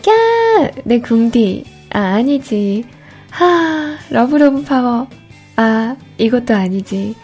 꺄! 0.00 0.70
내 0.84 1.00
궁디. 1.00 1.64
아, 1.90 2.14
아니지. 2.14 2.84
하, 3.30 3.98
love 4.10 4.36
love 4.36 4.62
power. 4.62 5.08
아, 5.56 5.96
이것도 6.18 6.54
아니지. 6.54 7.16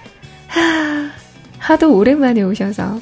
하, 0.49 1.09
하도 1.59 1.97
오랜만에 1.97 2.43
오셔서. 2.43 2.99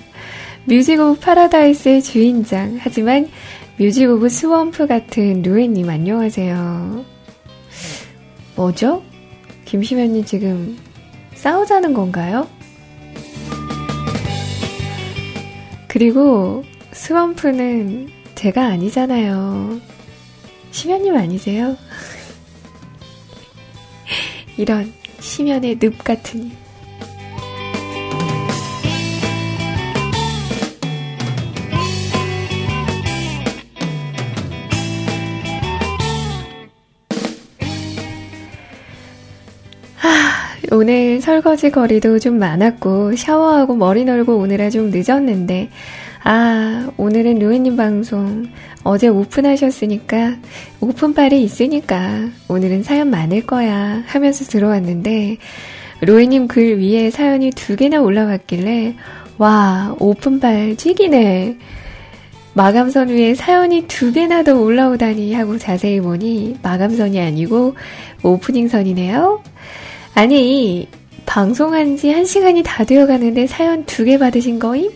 Music 0.67 1.01
of 1.01 1.21
Paradise의 1.21 2.03
주인장. 2.03 2.77
하지만 2.83 3.31
Music 3.79 4.11
of 4.11 4.29
Swamp 4.29 4.89
같은 4.89 5.41
루에님 5.41 5.89
안녕하세요. 5.89 7.03
뭐죠? 8.57 9.03
김시면님 9.65 10.27
지금 10.27 10.77
싸우자는 11.33 11.95
건가요? 11.95 12.47
그리고 15.91 16.63
스원프는 16.93 18.11
제가 18.37 18.65
아니잖아요. 18.65 19.81
심연님 20.71 21.17
아니세요? 21.17 21.77
이런 24.57 24.93
심연의 25.19 25.81
늪 25.81 25.99
같으 25.99 26.39
오늘 40.81 41.21
설거지 41.21 41.71
거리도 41.71 42.21
좀 42.21 42.39
많았고, 42.39 43.15
샤워하고 43.15 43.77
머리 43.77 44.07
널고 44.07 44.39
오느라 44.39 44.71
좀 44.71 44.91
늦었는데, 44.91 45.69
아, 46.25 46.91
오늘은 46.97 47.39
루이님 47.39 47.77
방송 47.77 48.47
어제 48.83 49.09
오픈하셨으니까, 49.09 50.37
오픈빨이 50.81 51.43
있으니까, 51.43 52.31
오늘은 52.49 52.83
사연 52.83 53.11
많을 53.11 53.45
거야 53.45 54.03
하면서 54.07 54.43
들어왔는데, 54.47 55.37
로이님 56.01 56.49
글 56.49 56.81
위에 56.81 57.11
사연이 57.11 57.51
두 57.51 57.77
개나 57.77 58.01
올라왔길래, 58.01 58.97
와, 59.37 59.95
오픈빨 59.99 60.77
찌기네. 60.77 61.59
마감선 62.55 63.11
위에 63.11 63.35
사연이 63.35 63.87
두 63.87 64.13
개나 64.13 64.45
더 64.45 64.59
올라오다니 64.59 65.35
하고 65.35 65.59
자세히 65.59 66.01
보니 66.01 66.57
마감선이 66.63 67.21
아니고 67.21 67.75
오프닝선이네요. 68.23 69.43
아니, 70.15 70.89
방송한 71.27 71.97
지한 71.97 72.25
시간이 72.25 72.63
다 72.63 72.85
되어 72.85 73.07
가는데 73.07 73.47
사연 73.47 73.85
두 73.85 74.05
개 74.05 74.19
받으신 74.19 74.59
거임? 74.59 74.91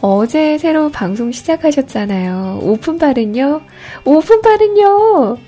어제 0.00 0.58
새로 0.58 0.90
방송 0.90 1.32
시작하셨잖아요. 1.32 2.60
오픈발은요? 2.62 3.62
오픈발은요! 4.04 5.38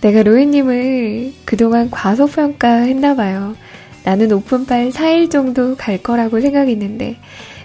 내가 0.00 0.22
로이님을 0.22 1.32
그동안 1.44 1.90
과소평가 1.90 2.68
했나봐요. 2.68 3.56
나는 4.04 4.32
오픈발 4.32 4.90
4일 4.90 5.30
정도 5.30 5.76
갈 5.76 5.98
거라고 6.02 6.40
생각했는데, 6.40 7.16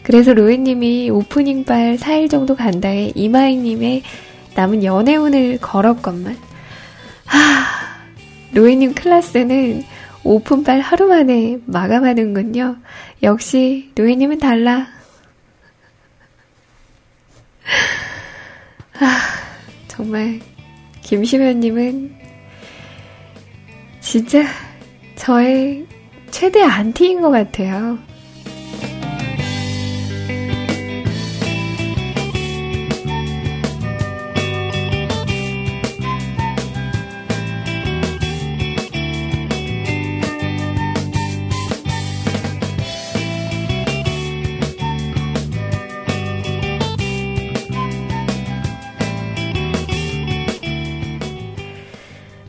그래서 0.03 0.33
로이님이 0.33 1.09
오프닝발 1.11 1.97
4일 1.97 2.29
정도 2.29 2.55
간다에 2.55 3.11
이마이님의 3.15 4.03
남은 4.55 4.83
연애운을 4.83 5.59
걸었건만. 5.59 6.35
하, 7.25 7.37
로이님 8.53 8.93
클래스는 8.95 9.83
오픈발 10.23 10.81
하루 10.81 11.07
만에 11.07 11.59
마감하는군요. 11.65 12.77
역시 13.23 13.91
로이님은 13.95 14.39
달라. 14.39 14.87
아, 18.99 19.19
정말 19.87 20.39
김시면님은 21.01 22.15
진짜 23.99 24.43
저의 25.15 25.85
최대 26.29 26.61
안티인 26.61 27.21
것 27.21 27.31
같아요. 27.31 27.97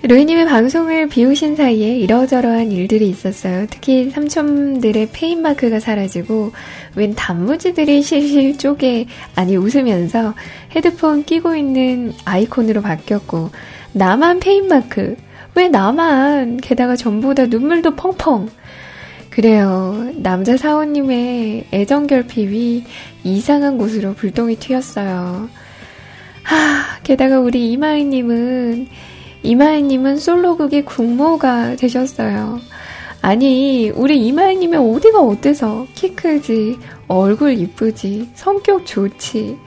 로이님의 0.05 0.47
방송을 0.47 1.07
비우신 1.07 1.55
사이에 1.55 1.97
이러저러한 1.97 2.73
일들이 2.73 3.09
있었어요. 3.09 3.67
특히 3.71 4.11
삼촌들의 4.11 5.11
폐인마크가 5.13 5.79
사라지고 5.79 6.51
웬 6.97 7.15
단무지들이 7.15 8.03
실실 8.03 8.59
쪼개 8.59 9.07
아니 9.37 9.55
웃으면서 9.55 10.35
헤드폰 10.75 11.23
끼고 11.25 11.55
있는 11.55 12.13
아이콘으로 12.25 12.83
바뀌었고 12.83 13.51
나만 13.93 14.41
폐인마크 14.41 15.15
왜 15.55 15.69
나만 15.69 16.57
게다가 16.57 16.97
전부 16.97 17.33
다 17.33 17.47
눈물도 17.47 17.95
펑펑 17.95 18.49
그래요. 19.31 20.11
남자 20.17 20.57
사원님의 20.57 21.69
애정결핍이 21.73 22.85
이상한 23.23 23.79
곳으로 23.79 24.15
불똥이 24.15 24.57
튀었어요. 24.57 25.49
하, 26.43 26.99
게다가 27.05 27.39
우리 27.39 27.71
이마희님은 27.71 28.89
이마희님은 29.43 30.19
솔로극의 30.19 30.85
국모가 30.85 31.77
되셨어요. 31.77 32.61
아니, 33.21 33.91
우리 33.91 34.27
이마희님은 34.27 34.79
어디가 34.79 35.21
어때서 35.21 35.87
키 35.95 36.15
크지, 36.15 36.79
얼굴 37.09 37.53
이쁘지, 37.53 38.31
성격 38.35 38.85
좋지. 38.85 39.59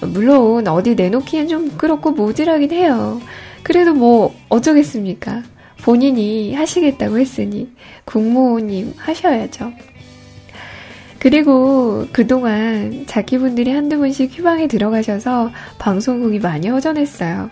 물론 0.00 0.66
어디 0.68 0.94
내놓기엔 0.94 1.48
좀 1.48 1.68
부끄럽고 1.70 2.12
모질하긴 2.12 2.70
해요. 2.72 3.20
그래도 3.62 3.94
뭐 3.94 4.34
어쩌겠습니까? 4.48 5.42
본인이 5.82 6.54
하시겠다고 6.54 7.18
했으니 7.18 7.70
국모님 8.04 8.94
하셔야죠. 8.96 9.72
그리고 11.20 12.06
그동안 12.12 13.04
자기분들이 13.06 13.70
한두 13.70 13.98
분씩 13.98 14.30
휴방에 14.32 14.68
들어가셔서 14.68 15.50
방송국이 15.78 16.38
많이 16.38 16.68
허전했어요. 16.68 17.50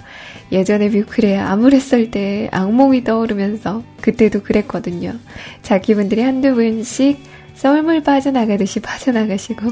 예전에 0.51 0.89
뮤클에 0.89 1.37
암울했을 1.37 2.11
때 2.11 2.49
악몽이 2.51 3.05
떠오르면서 3.05 3.83
그때도 4.01 4.43
그랬거든요. 4.43 5.13
자기분들이 5.61 6.23
한두 6.23 6.55
분씩 6.55 7.23
썰물 7.57 8.05
빠져나가듯이 8.05 8.81
빠져나가시고 8.81 9.67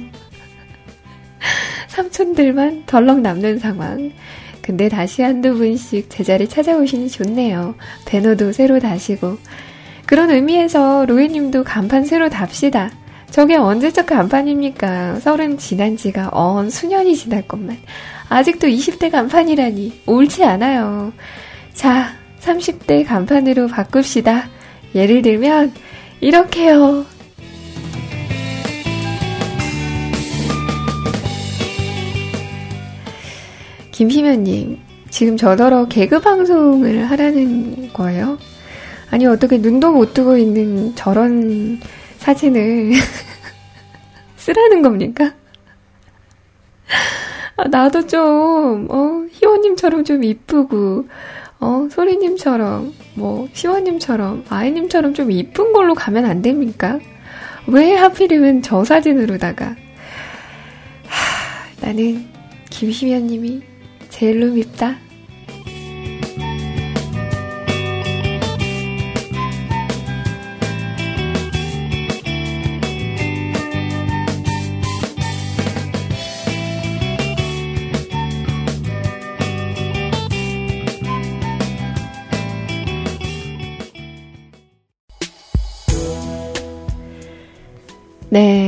삼촌들만 1.88 2.82
덜렁 2.84 3.22
남는 3.22 3.58
상황. 3.58 4.12
근데 4.60 4.90
다시 4.90 5.22
한두 5.22 5.56
분씩 5.56 6.10
제자리 6.10 6.46
찾아오시니 6.46 7.08
좋네요. 7.08 7.74
배너도 8.04 8.52
새로 8.52 8.78
다시고. 8.78 9.38
그런 10.04 10.30
의미에서 10.30 11.06
로이님도 11.06 11.64
간판 11.64 12.04
새로 12.04 12.28
답시다. 12.28 12.90
저게 13.36 13.54
언제적 13.56 14.06
간판입니까? 14.06 15.16
서른 15.16 15.58
지난 15.58 15.94
지가 15.94 16.30
언 16.32 16.70
수년이 16.70 17.14
지날 17.14 17.46
것만. 17.46 17.76
아직도 18.30 18.66
20대 18.66 19.10
간판이라니 19.10 20.04
옳지 20.06 20.42
않아요. 20.42 21.12
자, 21.74 22.14
30대 22.40 23.06
간판으로 23.06 23.66
바꿉시다. 23.66 24.48
예를 24.94 25.20
들면 25.20 25.74
이렇게요. 26.22 27.04
김희면님, 33.90 34.78
지금 35.10 35.36
저더러 35.36 35.88
개그 35.88 36.22
방송을 36.22 37.04
하라는 37.10 37.92
거예요? 37.92 38.38
아니, 39.10 39.26
어떻게 39.26 39.58
눈도 39.58 39.92
못 39.92 40.14
뜨고 40.14 40.38
있는 40.38 40.94
저런 40.94 41.78
사진을 42.26 42.90
쓰라는 44.34 44.82
겁니까? 44.82 45.32
아, 47.56 47.68
나도 47.68 48.08
좀, 48.08 48.88
어, 48.90 49.26
희원님처럼 49.30 50.02
좀 50.02 50.24
이쁘고, 50.24 51.06
어, 51.60 51.88
소리님처럼, 51.88 52.94
뭐, 53.14 53.48
시원님처럼, 53.52 54.44
아이님처럼 54.48 55.14
좀 55.14 55.30
이쁜 55.30 55.72
걸로 55.72 55.94
가면 55.94 56.24
안 56.24 56.42
됩니까? 56.42 56.98
왜 57.68 57.94
하필이면 57.94 58.62
저 58.62 58.82
사진으로다가. 58.82 59.76
하, 61.06 61.86
나는 61.86 62.26
김시면님이 62.70 63.62
제일로 64.08 64.52
밉다. 64.52 64.96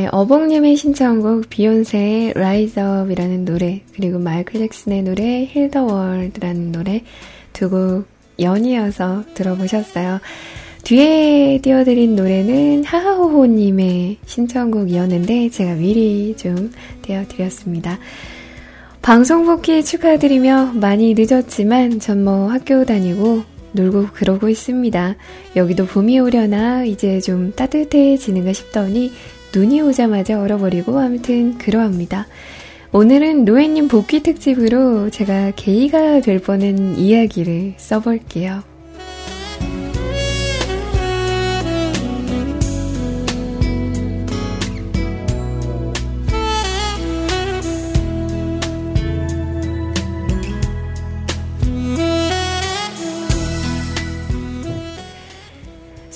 네, 0.09 0.13
어봉님의 0.13 0.77
신청곡 0.77 1.51
비욘세의 1.51 2.31
Rise 2.31 2.83
Up이라는 2.83 3.45
노래 3.45 3.83
그리고 3.95 4.19
마이클 4.19 4.59
잭슨의 4.61 5.03
노래 5.03 5.23
Heal 5.43 5.71
the 5.71 5.87
World라는 5.87 6.73
노래 6.73 7.03
두 7.53 7.69
곡 7.69 8.07
연이어서 8.41 9.25
들어보셨어요. 9.35 10.21
뒤에 10.85 11.61
띄워드린 11.61 12.17
노래는 12.17 12.85
하하호호님의 12.85 14.19
신청곡이었는데 14.25 15.51
제가 15.51 15.75
미리 15.75 16.35
좀 16.39 16.71
띄워드렸습니다. 17.03 17.99
방송 19.03 19.45
복귀 19.45 19.85
축하드리며 19.85 20.73
많이 20.75 21.15
늦었지만 21.15 22.01
전 22.01 22.25
뭐 22.25 22.49
학교 22.49 22.87
다니고 22.87 23.43
놀고 23.73 24.07
그러고 24.15 24.49
있습니다. 24.49 25.17
여기도 25.57 25.85
봄이 25.85 26.19
오려나 26.19 26.85
이제 26.85 27.21
좀 27.21 27.53
따뜻해지는가 27.55 28.55
싶더니 28.55 29.13
눈이 29.55 29.81
오자마자 29.81 30.41
얼어버리고 30.41 30.99
아무튼 30.99 31.59
그러합니다. 31.59 32.27
오늘은 32.93 33.45
노예님 33.45 33.89
복귀 33.89 34.23
특집으로 34.23 35.11
제가 35.11 35.53
게이가 35.57 36.21
될 36.21 36.39
뻔한 36.39 36.97
이야기를 36.97 37.75
써볼게요. 37.77 38.63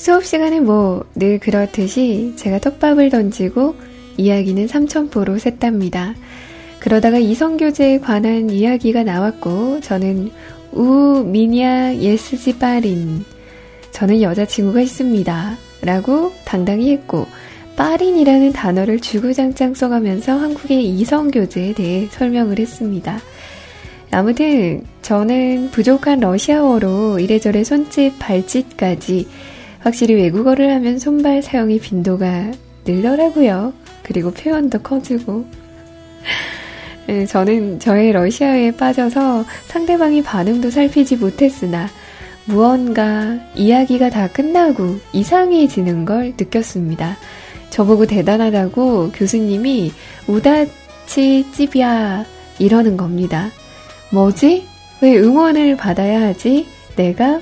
수업 0.03 0.25
시간에 0.25 0.59
뭐 0.59 1.05
늘 1.15 1.39
그렇듯이 1.39 2.33
제가 2.35 2.59
떡밥을 2.59 3.09
던지고 3.09 3.77
이야기는 4.17 4.67
삼천포로 4.67 5.37
샜답니다. 5.37 6.15
그러다가 6.81 7.19
이성교제에 7.19 8.01
관한 8.01 8.51
이야기가 8.51 9.05
나왔고 9.05 9.81
저는 9.81 10.33
우 10.73 11.23
미니아 11.25 11.95
예스지 11.95 12.59
빠린 12.59 13.25
저는 13.93 14.23
여자친구가 14.23 14.81
있습니다. 14.81 15.57
라고 15.83 16.33
당당히 16.45 16.91
했고 16.91 17.29
빠린이라는 17.77 18.53
단어를 18.53 18.99
주구장창 18.99 19.75
써가면서 19.75 20.33
한국의 20.37 20.85
이성교제에 20.85 21.75
대해 21.75 22.09
설명을 22.11 22.59
했습니다. 22.59 23.21
아무튼 24.11 24.83
저는 25.03 25.71
부족한 25.71 26.19
러시아어로 26.19 27.21
이래저래 27.21 27.63
손짓, 27.63 28.19
발짓까지 28.19 29.29
확실히 29.83 30.15
외국어를 30.15 30.73
하면 30.75 30.99
손발 30.99 31.43
사용의 31.43 31.81
빈도가 31.81 32.53
늘더라고요. 32.85 33.73
그리고 34.03 34.31
표현도 34.31 34.81
커지고. 34.81 35.45
네, 37.07 37.27
저는 37.27 37.81
저의 37.81 38.13
러시아에 38.13 38.73
빠져서 38.73 39.45
상대방이 39.67 40.23
반응도 40.23 40.71
살피지 40.71 41.17
못했으나 41.17 41.89
무언가 42.45 43.39
이야기가 43.57 44.11
다 44.11 44.29
끝나고 44.29 44.99
이상해지는 45.13 46.05
걸 46.05 46.35
느꼈습니다. 46.39 47.17
저보고 47.71 48.07
대단하다고 48.07 49.13
교수님이 49.13 49.93
우다치 50.29 51.47
찌비야 51.53 52.25
이러는 52.59 52.97
겁니다. 52.97 53.51
뭐지? 54.13 54.67
왜 55.01 55.17
응원을 55.17 55.77
받아야 55.77 56.27
하지? 56.27 56.67
내가? 56.95 57.41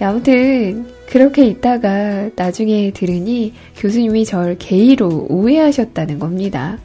아무튼 0.00 0.97
그렇게 1.10 1.46
있다가 1.46 2.30
나중에 2.36 2.92
들으니 2.92 3.54
교수님이 3.76 4.24
절 4.24 4.56
게이로 4.58 5.26
오해하셨다는 5.30 6.18
겁니다. 6.18 6.78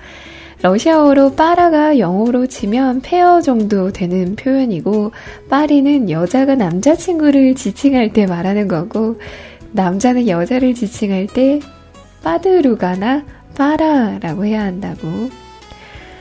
러시아어로 0.62 1.34
빠라가 1.34 2.00
영어로 2.00 2.48
치면 2.48 3.02
페어 3.02 3.42
정도 3.42 3.92
되는 3.92 4.38
표현이고 4.38 5.12
빠리는 5.50 6.10
여자가 6.10 6.56
남자친구를 6.56 7.56
지칭할 7.56 8.14
때 8.14 8.26
말하는 8.26 8.70
거고 8.70 9.20
남자는 9.74 10.30
여자를 10.30 10.74
지칭할 10.74 11.28
때 11.28 11.60
빠드루가나 12.24 13.26
빠라라고 13.58 14.46
해야 14.46 14.64
한다고. 14.64 15.30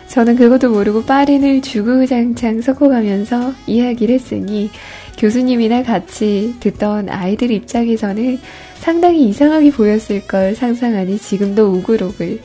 저는 0.09 0.37
그것도 0.37 0.71
모르고 0.71 1.05
빠린을 1.05 1.63
주구장창 1.63 2.61
섞어가면서 2.61 3.55
이야기를 3.67 4.15
했으니 4.15 4.71
교수님이나 5.19 5.83
같이 5.83 6.55
듣던 6.61 7.09
아이들 7.09 7.51
입장에서는 7.51 8.39
상당히 8.75 9.29
이상하게 9.29 9.71
보였을 9.71 10.27
걸 10.27 10.55
상상하니 10.55 11.19
지금도 11.19 11.73
우글우글. 11.73 12.41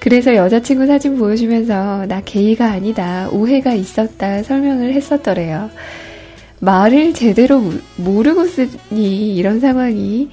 그래서 0.00 0.34
여자친구 0.34 0.86
사진 0.86 1.18
보여주면서 1.18 2.06
나 2.06 2.22
게이가 2.24 2.70
아니다. 2.70 3.28
오해가 3.30 3.72
있었다. 3.72 4.42
설명을 4.42 4.92
했었더래요. 4.94 5.68
말을 6.60 7.12
제대로 7.12 7.62
모르고 7.96 8.46
쓰니 8.46 9.36
이런 9.36 9.60
상황이 9.60 10.30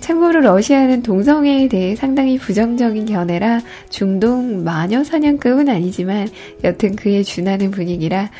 참고로 0.00 0.40
러시아는 0.40 1.02
동성애에 1.02 1.68
대해 1.68 1.96
상당히 1.96 2.38
부정적인 2.38 3.06
견해라 3.06 3.60
중동 3.90 4.62
마녀 4.62 5.02
사냥급은 5.02 5.68
아니지만 5.68 6.28
여튼 6.62 6.94
그에 6.94 7.24
준하는 7.24 7.72
분위기라 7.72 8.30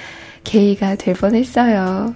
게이가 0.45 0.95
될 0.95 1.15
뻔했어요. 1.15 2.15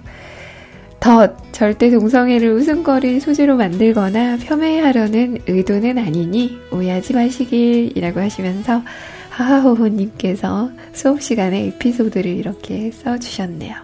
덧 1.01 1.35
절대 1.51 1.89
동성애를 1.89 2.53
웃음거리 2.53 3.19
소재로 3.19 3.57
만들거나 3.57 4.37
폄훼하려는 4.37 5.39
의도는 5.47 5.97
아니니 5.97 6.59
오해하지 6.71 7.13
마시길이라고 7.13 8.19
하시면서 8.19 8.83
하하호호님께서 9.31 10.69
수업 10.93 11.19
시간에 11.23 11.65
에피소드를 11.65 12.29
이렇게 12.29 12.91
써주셨네요. 12.91 13.75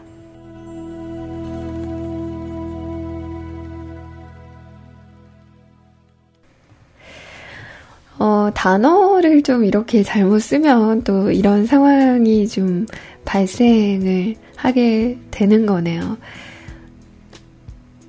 어, 8.20 8.52
단어를 8.54 9.42
좀 9.42 9.66
이렇게 9.66 10.04
잘못 10.04 10.38
쓰면 10.40 11.04
또 11.04 11.32
이런 11.32 11.66
상황이 11.66 12.48
좀 12.48 12.86
발생을 13.26 14.36
하게 14.56 15.18
되는 15.32 15.66
거네요. 15.66 16.18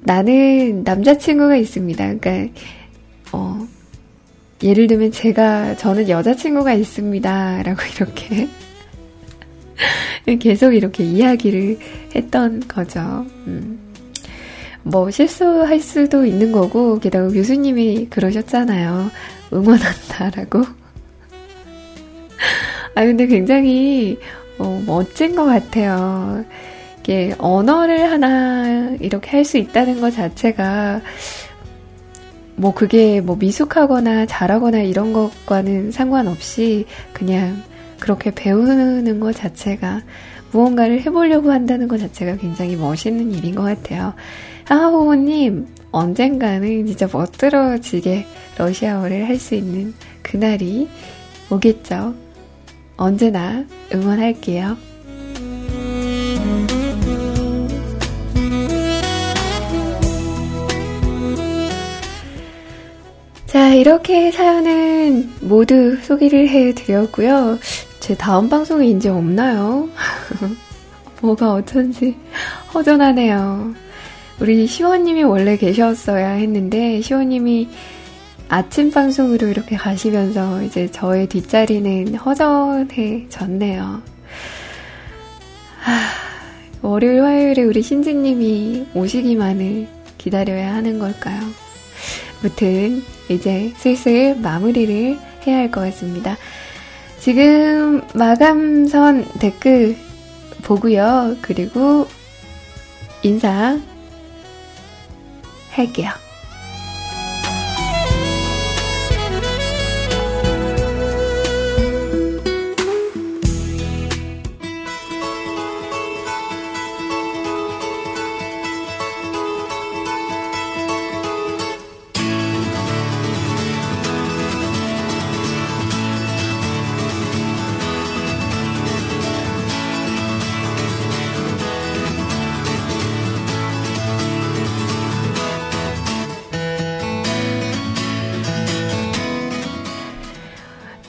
나는 0.09 0.85
남자친구가 0.85 1.57
있습니다. 1.57 2.15
그러니까, 2.15 2.61
어, 3.33 3.69
예를 4.63 4.87
들면 4.87 5.13
제가, 5.13 5.77
저는 5.77 6.09
여자친구가 6.09 6.73
있습니다. 6.73 7.63
라고 7.63 7.83
이렇게 7.95 8.49
계속 10.39 10.73
이렇게 10.73 11.05
이야기를 11.05 11.79
했던 12.17 12.67
거죠. 12.67 13.27
음. 13.47 13.79
뭐 14.83 15.11
실수할 15.11 15.79
수도 15.79 16.25
있는 16.25 16.53
거고, 16.53 16.99
게다가 17.01 17.29
교수님이 17.29 18.07
그러셨잖아요. 18.09 19.11
응원한다라고. 19.53 20.61
아, 22.97 23.05
근데 23.05 23.27
굉장히, 23.27 24.19
어, 24.57 24.83
멋진 24.87 25.37
것 25.37 25.45
같아요. 25.45 26.47
이게 27.09 27.35
언어를 27.39 28.11
하나 28.11 28.91
이렇게 29.01 29.31
할 29.31 29.43
수 29.43 29.57
있다는 29.57 30.03
것 30.03 30.11
자체가, 30.11 31.01
뭐 32.55 32.75
그게 32.75 33.23
뭐 33.23 33.35
미숙하거나 33.37 34.27
잘하거나 34.27 34.81
이런 34.81 35.15
것과는 35.15 35.91
상관없이 35.91 36.85
그냥 37.15 37.63
그렇게 37.99 38.31
배우는 38.31 39.21
것 39.21 39.35
자체가 39.35 40.03
무언가를 40.53 41.01
해보려고 41.01 41.51
한다는 41.51 41.89
것 41.89 41.99
자체가 41.99 42.37
굉장히 42.37 42.77
멋있는 42.77 43.33
일인 43.33 43.55
것 43.55 43.63
같아요. 43.63 44.13
하하호호님, 44.65 45.67
언젠가는 45.91 46.87
진짜 46.87 47.09
멋들어지게 47.11 48.27
러시아어를 48.59 49.27
할 49.27 49.39
수 49.39 49.55
있는 49.55 49.95
그날이 50.23 50.89
오겠죠. 51.49 52.15
언제나 52.99 53.65
응원할게요. 53.95 54.88
자, 63.49 63.73
이렇게 63.73 64.31
사연은 64.31 65.31
모두 65.41 65.97
소개를 66.03 66.51
해드렸고요. 66.51 67.59
제 67.99 68.15
다음 68.15 68.51
방송이 68.51 68.91
이제 68.91 69.09
없나요? 69.09 69.89
뭐가 71.23 71.55
어쩐지 71.55 72.15
허전하네요. 72.75 73.73
우리 74.39 74.67
시원님이 74.67 75.23
원래 75.23 75.57
계셨어야 75.57 76.33
했는데, 76.33 77.01
시원님이 77.01 77.71
아침 78.51 78.91
방송으로 78.91 79.47
이렇게 79.47 79.77
가시면서 79.77 80.63
이제 80.65 80.91
저의 80.91 81.27
뒷자리는 81.27 82.17
허전해졌네요. 82.17 84.03
하, 85.81 85.93
월요일, 86.83 87.23
화요일에 87.23 87.63
우리 87.63 87.81
신지님이 87.81 88.89
오시기만을 88.93 89.89
기다려야 90.19 90.75
하는 90.75 90.99
걸까요? 90.99 91.68
무튼 92.43 93.03
이제 93.29 93.73
슬슬 93.77 94.37
마무리를 94.37 95.19
해야 95.47 95.57
할 95.59 95.71
것 95.71 95.81
같습니다. 95.81 96.37
지금 97.21 98.03
마감선 98.15 99.25
댓글 99.41 99.97
보고요. 100.63 101.37
그리고 101.43 102.07
인사 103.23 103.79
할게요. 105.73 106.11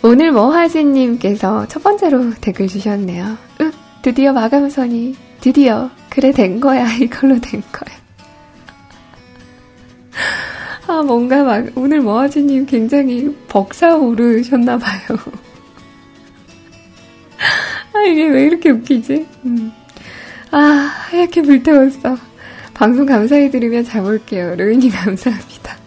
오늘 0.10 0.32
뭐하지님께서 0.32 1.68
첫 1.68 1.84
번째로 1.84 2.32
댓글 2.42 2.68
주셨네요. 2.68 3.38
윽, 3.62 3.72
드디어 4.02 4.34
마감선이, 4.34 5.16
드디어, 5.40 5.92
그래, 6.10 6.32
된 6.32 6.60
거야. 6.60 6.92
이걸로 6.98 7.40
된 7.40 7.62
거야. 7.72 7.96
아, 10.88 11.04
뭔가 11.04 11.44
막, 11.44 11.64
오늘 11.76 12.02
모아지님 12.02 12.66
굉장히 12.66 13.38
벅차오르셨나봐요. 13.50 14.90
아, 17.94 18.02
이게 18.08 18.26
왜 18.30 18.46
이렇게 18.46 18.72
웃기지? 18.72 19.28
음. 19.46 19.72
아, 20.50 20.58
하얗게 20.58 21.44
불태웠어. 21.44 22.18
방송 22.74 23.06
감사히 23.06 23.52
들으면 23.52 23.84
자볼게요. 23.84 24.56
로인이 24.56 24.90
감사합니다. 24.90 25.79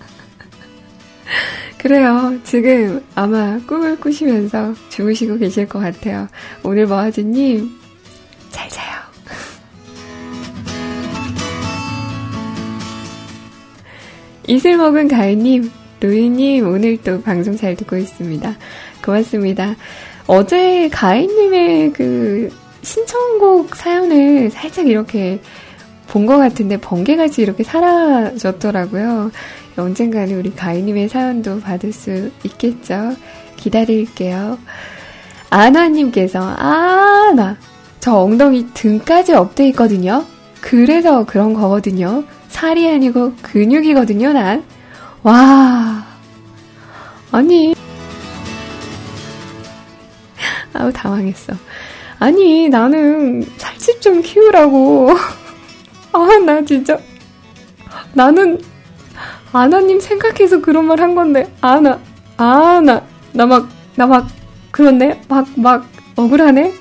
그래요. 1.83 2.39
지금 2.45 3.03
아마 3.17 3.59
꿈을 3.67 3.99
꾸시면서 3.99 4.73
주무시고 4.89 5.39
계실 5.39 5.69
것 5.69 5.81
같아요. 5.81 6.29
오늘 6.63 6.87
모아지님, 6.87 7.69
잘 8.51 8.69
자요. 8.69 9.01
이슬 14.47 14.77
먹은 14.77 15.09
가을님, 15.09 15.73
로이님, 16.01 16.69
오늘 16.69 16.99
또 17.03 17.21
방송 17.21 17.57
잘 17.57 17.75
듣고 17.75 17.97
있습니다. 17.97 18.57
고맙습니다. 19.05 19.75
어제 20.29 20.89
가인님의 20.89 21.95
그 21.95 22.49
신청곡 22.83 23.75
사연을 23.75 24.51
살짝 24.51 24.87
이렇게 24.87 25.41
본 26.13 26.27
것 26.27 26.37
같은데 26.37 26.77
번개같이 26.77 27.41
이렇게 27.43 27.65
사라졌더라고요. 27.65 29.31
언젠가는 29.77 30.39
우리 30.39 30.55
가인님의 30.55 31.09
사연도 31.09 31.61
받을 31.61 31.93
수 31.93 32.31
있겠죠. 32.45 33.17
기다릴게요. 33.57 34.59
아나님께서 35.51 36.41
아, 36.41 37.33
나 37.35 37.57
저 38.03 38.17
엉덩이 38.17 38.67
등까지 38.75 39.33
up돼 39.33 39.69
있거든요. 39.69 40.25
그래서 40.61 41.25
그런 41.25 41.55
거거든요. 41.55 42.25
살이 42.49 42.89
아니고 42.91 43.35
근육이거든요, 43.43 44.33
난. 44.33 44.65
와. 45.23 46.05
아니. 47.31 47.77
아우, 50.73 50.93
당황했어. 50.93 51.53
아니, 52.19 52.69
나는 52.69 53.47
살집 53.57 54.01
좀 54.01 54.21
키우라고. 54.21 55.11
아, 56.11 56.29
나 56.45 56.61
진짜. 56.65 56.99
나는 58.15 58.61
아나님 59.53 60.01
생각해서 60.01 60.61
그런 60.61 60.87
말 60.87 61.01
한 61.01 61.15
건데, 61.15 61.53
아나, 61.61 61.99
아나, 62.37 63.03
나 63.33 63.47
막, 63.47 63.69
나 63.97 64.07
막, 64.07 64.27
그렇네? 64.71 65.21
막, 65.29 65.47
막, 65.57 65.87
억울하네? 66.17 66.73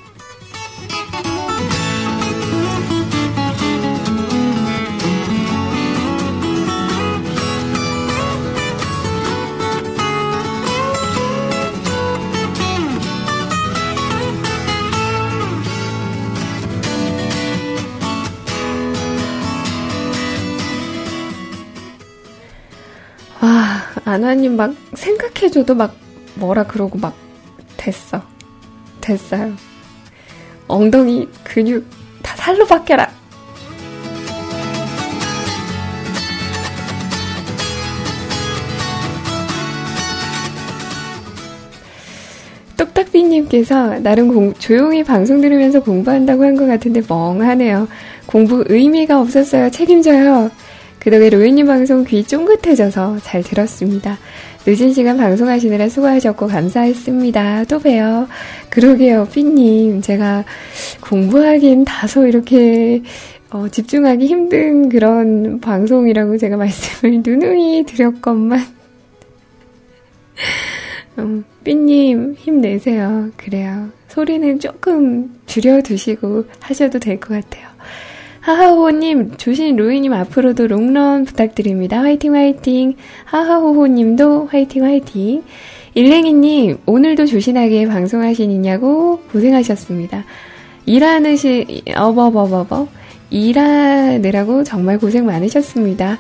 아나님 24.12 24.58
막 24.58 24.74
생각해줘도 24.94 25.74
막 25.76 25.96
뭐라 26.36 26.64
그러고 26.64 26.98
막 26.98 27.16
됐어. 27.78 28.22
됐어요. 29.00 29.54
엉덩이 30.68 31.28
근육 31.44 31.86
다 32.22 32.36
살로 32.36 32.66
바뀌어라. 32.66 33.10
똑딱비님께서 42.78 44.00
나름 44.00 44.34
공, 44.34 44.54
조용히 44.54 45.04
방송 45.04 45.42
들으면서 45.42 45.82
공부한다고 45.82 46.44
한 46.44 46.56
것 46.56 46.66
같은데 46.68 47.02
멍하네요. 47.08 47.88
공부 48.26 48.64
의미가 48.68 49.20
없었어요. 49.20 49.70
책임져요. 49.72 50.52
그 51.02 51.10
덕에 51.10 51.30
로이님 51.32 51.66
방송 51.66 52.04
귀 52.04 52.24
쫑긋해져서 52.24 53.20
잘 53.24 53.42
들었습니다. 53.42 54.20
늦은 54.68 54.94
시간 54.94 55.18
방송하시느라 55.18 55.90
수고하셨고 55.90 56.46
감사했습니다. 56.46 57.64
또 57.66 57.80
봬요. 57.80 58.28
그러게요, 58.70 59.28
삐님. 59.34 60.02
제가 60.02 60.46
공부하긴 61.02 61.86
다소 61.86 62.28
이렇게 62.28 63.02
어, 63.50 63.68
집중하기 63.68 64.28
힘든 64.28 64.90
그런 64.90 65.60
방송이라고 65.60 66.38
제가 66.38 66.56
말씀을 66.58 67.24
누누이 67.26 67.84
드렸건만. 67.88 68.60
음, 71.18 71.44
삐님, 71.64 72.36
힘내세요. 72.38 73.32
그래요. 73.38 73.90
소리는 74.08 74.60
조금 74.60 75.40
줄여두시고 75.48 76.46
하셔도 76.60 77.00
될 77.00 77.20
것 77.20 77.30
같아요. 77.34 77.68
하하호호님, 78.42 79.38
조신 79.38 79.76
로이님 79.76 80.14
앞으로도 80.14 80.66
롱런 80.66 81.26
부탁드립니다. 81.26 82.02
화이팅 82.02 82.34
화이팅. 82.34 82.96
하하호호님도 83.26 84.48
화이팅 84.48 84.84
화이팅. 84.84 85.44
일랭이님, 85.94 86.80
오늘도 86.88 87.28
조신하게 87.28 87.86
방송하시느냐고 87.88 89.20
고생하셨습니다. 89.32 90.26
일하는 90.88 91.36
시, 91.36 91.84
어버버버버. 91.96 92.88
일하느라고 93.30 94.64
정말 94.64 94.98
고생 94.98 95.28
많으셨습니다. 95.28 96.18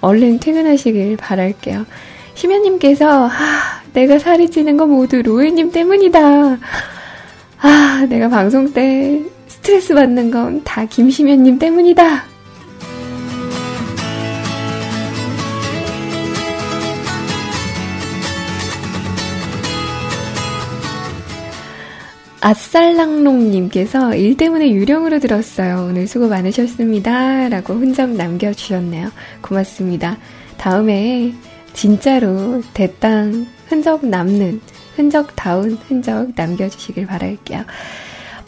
얼른 0.00 0.40
퇴근하시길 0.40 1.18
바랄게요. 1.18 1.86
심연님께서, 2.34 3.26
하, 3.26 3.82
내가 3.92 4.18
살이 4.18 4.50
찌는 4.50 4.76
거 4.76 4.86
모두 4.86 5.22
로이님 5.22 5.70
때문이다. 5.70 6.58
아, 7.62 8.06
내가 8.08 8.28
방송 8.28 8.72
때 8.72 9.22
스트레스 9.70 9.94
받는 9.94 10.32
건 10.32 10.64
다 10.64 10.84
김시면님 10.84 11.60
때문이다. 11.60 12.24
아살랑롱님께서 22.40 24.16
일 24.16 24.36
때문에 24.36 24.72
유령으로 24.72 25.20
들었어요. 25.20 25.86
오늘 25.88 26.08
수고 26.08 26.26
많으셨습니다. 26.26 27.48
라고 27.48 27.74
흔적 27.74 28.10
남겨주셨네요. 28.10 29.12
고맙습니다. 29.40 30.16
다음에 30.56 31.32
진짜로 31.74 32.60
대땅 32.74 33.46
흔적 33.68 34.04
남는, 34.04 34.60
흔적다운 34.96 35.78
흔적 35.86 36.32
남겨주시길 36.34 37.06
바랄게요. 37.06 37.64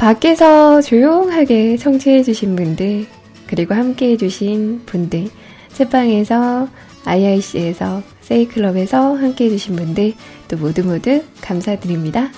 밖에서 0.03 0.81
조용하게 0.81 1.77
청취해주신 1.77 2.57
분들, 2.57 3.07
그리고 3.47 3.75
함께 3.75 4.11
해주신 4.11 4.83
분들, 4.85 5.29
채방에서, 5.75 6.67
IIC에서, 7.05 8.03
세이클럽에서 8.21 9.15
함께 9.15 9.45
해주신 9.45 9.77
분들, 9.77 10.15
또 10.49 10.57
모두 10.57 10.83
모두 10.83 11.23
감사드립니다. 11.41 12.33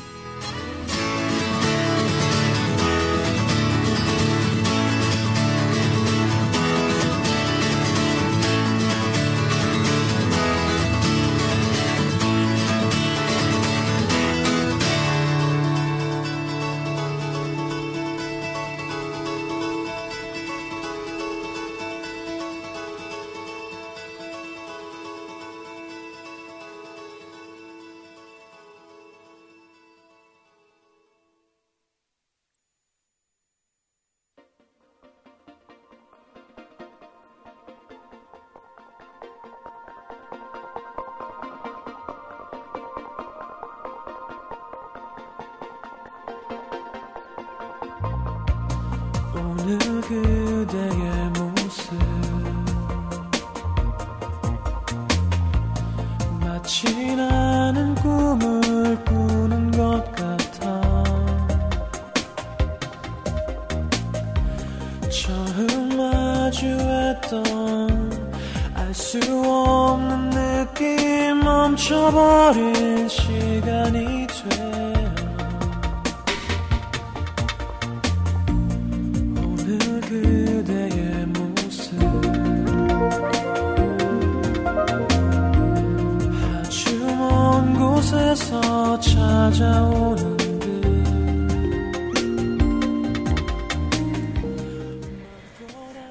곳에서 88.34 88.98
찾아오는 88.98 90.36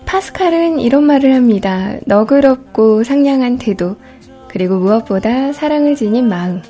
파스칼은 0.06 0.80
이런 0.80 1.04
말을 1.04 1.36
합니다. 1.36 1.98
너그럽고 2.06 3.04
상냥한 3.04 3.58
태도, 3.58 3.98
그리고 4.48 4.78
무엇보다 4.78 5.52
사랑을 5.52 5.96
지닌 5.96 6.30
마음. 6.30 6.62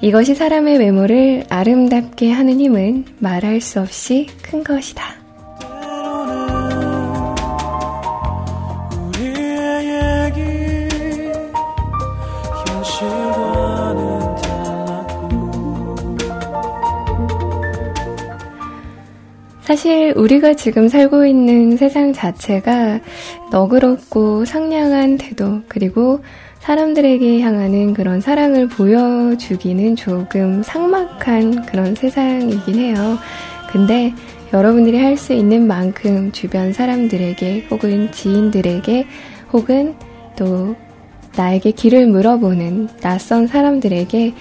이것이 0.00 0.34
사람의 0.34 0.78
외모를 0.78 1.44
아름답게 1.48 2.32
하는 2.32 2.58
힘은 2.58 3.04
말할 3.18 3.60
수 3.60 3.80
없이 3.80 4.26
큰 4.42 4.64
것이다. 4.64 5.27
사실 19.68 20.14
우리가 20.16 20.54
지금 20.54 20.88
살고 20.88 21.26
있는 21.26 21.76
세상 21.76 22.14
자체가 22.14 23.00
너그럽고 23.52 24.46
상냥한 24.46 25.18
태도, 25.18 25.60
그리고 25.68 26.20
사람들에게 26.60 27.42
향하는 27.42 27.92
그런 27.92 28.22
사랑을 28.22 28.66
보여주기는 28.66 29.94
조금 29.94 30.62
삭막한 30.62 31.66
그런 31.66 31.94
세상이긴 31.94 32.78
해요. 32.78 33.18
근데 33.70 34.14
여러분들이 34.54 34.96
할 34.96 35.18
수 35.18 35.34
있는 35.34 35.66
만큼 35.66 36.32
주변 36.32 36.72
사람들에게 36.72 37.66
혹은 37.70 38.10
지인들에게 38.10 39.06
혹은 39.52 39.94
또 40.34 40.76
나에게 41.36 41.72
길을 41.72 42.06
물어보는 42.06 42.88
낯선 43.02 43.46
사람들에게 43.46 44.32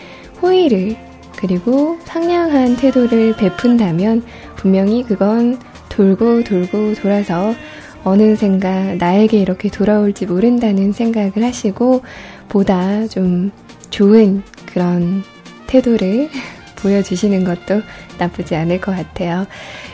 호의를 0.41 0.95
그리고 1.37 1.97
상냥한 2.05 2.75
태도를 2.75 3.35
베푼다면 3.35 4.23
분명히 4.57 5.03
그건 5.03 5.59
돌고 5.89 6.43
돌고 6.43 6.95
돌아서 6.95 7.55
어느샌가 8.03 8.95
나에게 8.95 9.37
이렇게 9.37 9.69
돌아올지 9.69 10.25
모른다는 10.25 10.91
생각을 10.91 11.43
하시고 11.43 12.01
보다 12.47 13.07
좀 13.07 13.51
좋은 13.89 14.43
그런 14.65 15.23
태도를 15.67 16.29
보여주시는 16.77 17.43
것도 17.43 17.81
나쁘지 18.17 18.55
않을 18.55 18.79
것 18.79 18.95
같아요. 18.95 19.47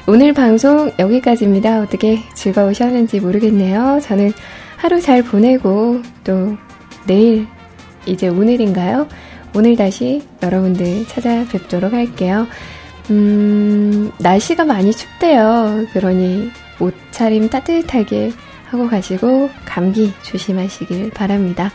오늘 0.06 0.34
방송 0.34 0.92
여기까지입니다. 1.00 1.82
어떻게 1.82 2.20
즐거우셨는지 2.36 3.20
모르겠네요. 3.20 4.00
저는 4.02 4.34
하루 4.78 5.00
잘 5.00 5.24
보내고 5.24 6.02
또 6.26 6.58
내일 7.08 7.48
이제 8.06 8.28
오늘인가요? 8.28 9.08
오늘 9.56 9.76
다시 9.78 10.22
여러분들 10.42 11.08
찾아뵙도록 11.08 11.94
할게요. 11.94 12.48
음, 13.10 14.12
날씨가 14.20 14.66
많이 14.66 14.92
춥대요. 14.92 15.86
그러니 15.94 16.52
옷차림 16.80 17.50
따뜻하게 17.50 18.32
하고 18.70 18.88
가시고 18.88 19.50
감기 19.66 20.12
조심하시길 20.24 21.12
바랍니다. 21.12 21.72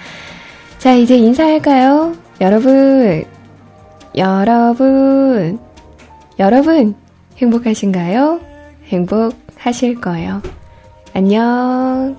자, 0.78 0.94
이제 0.94 1.16
인사할까요? 1.16 2.16
여러분, 2.40 3.24
여러분, 4.16 5.58
여러분, 6.38 6.94
행복하신가요? 7.36 8.40
행복하실 8.84 10.00
거예요. 10.00 10.40
안녕, 11.14 12.16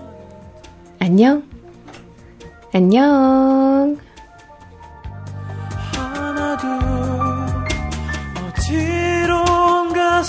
안녕, 0.99 1.43
안녕. 2.73 4.08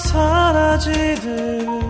사라지듯 0.08 1.89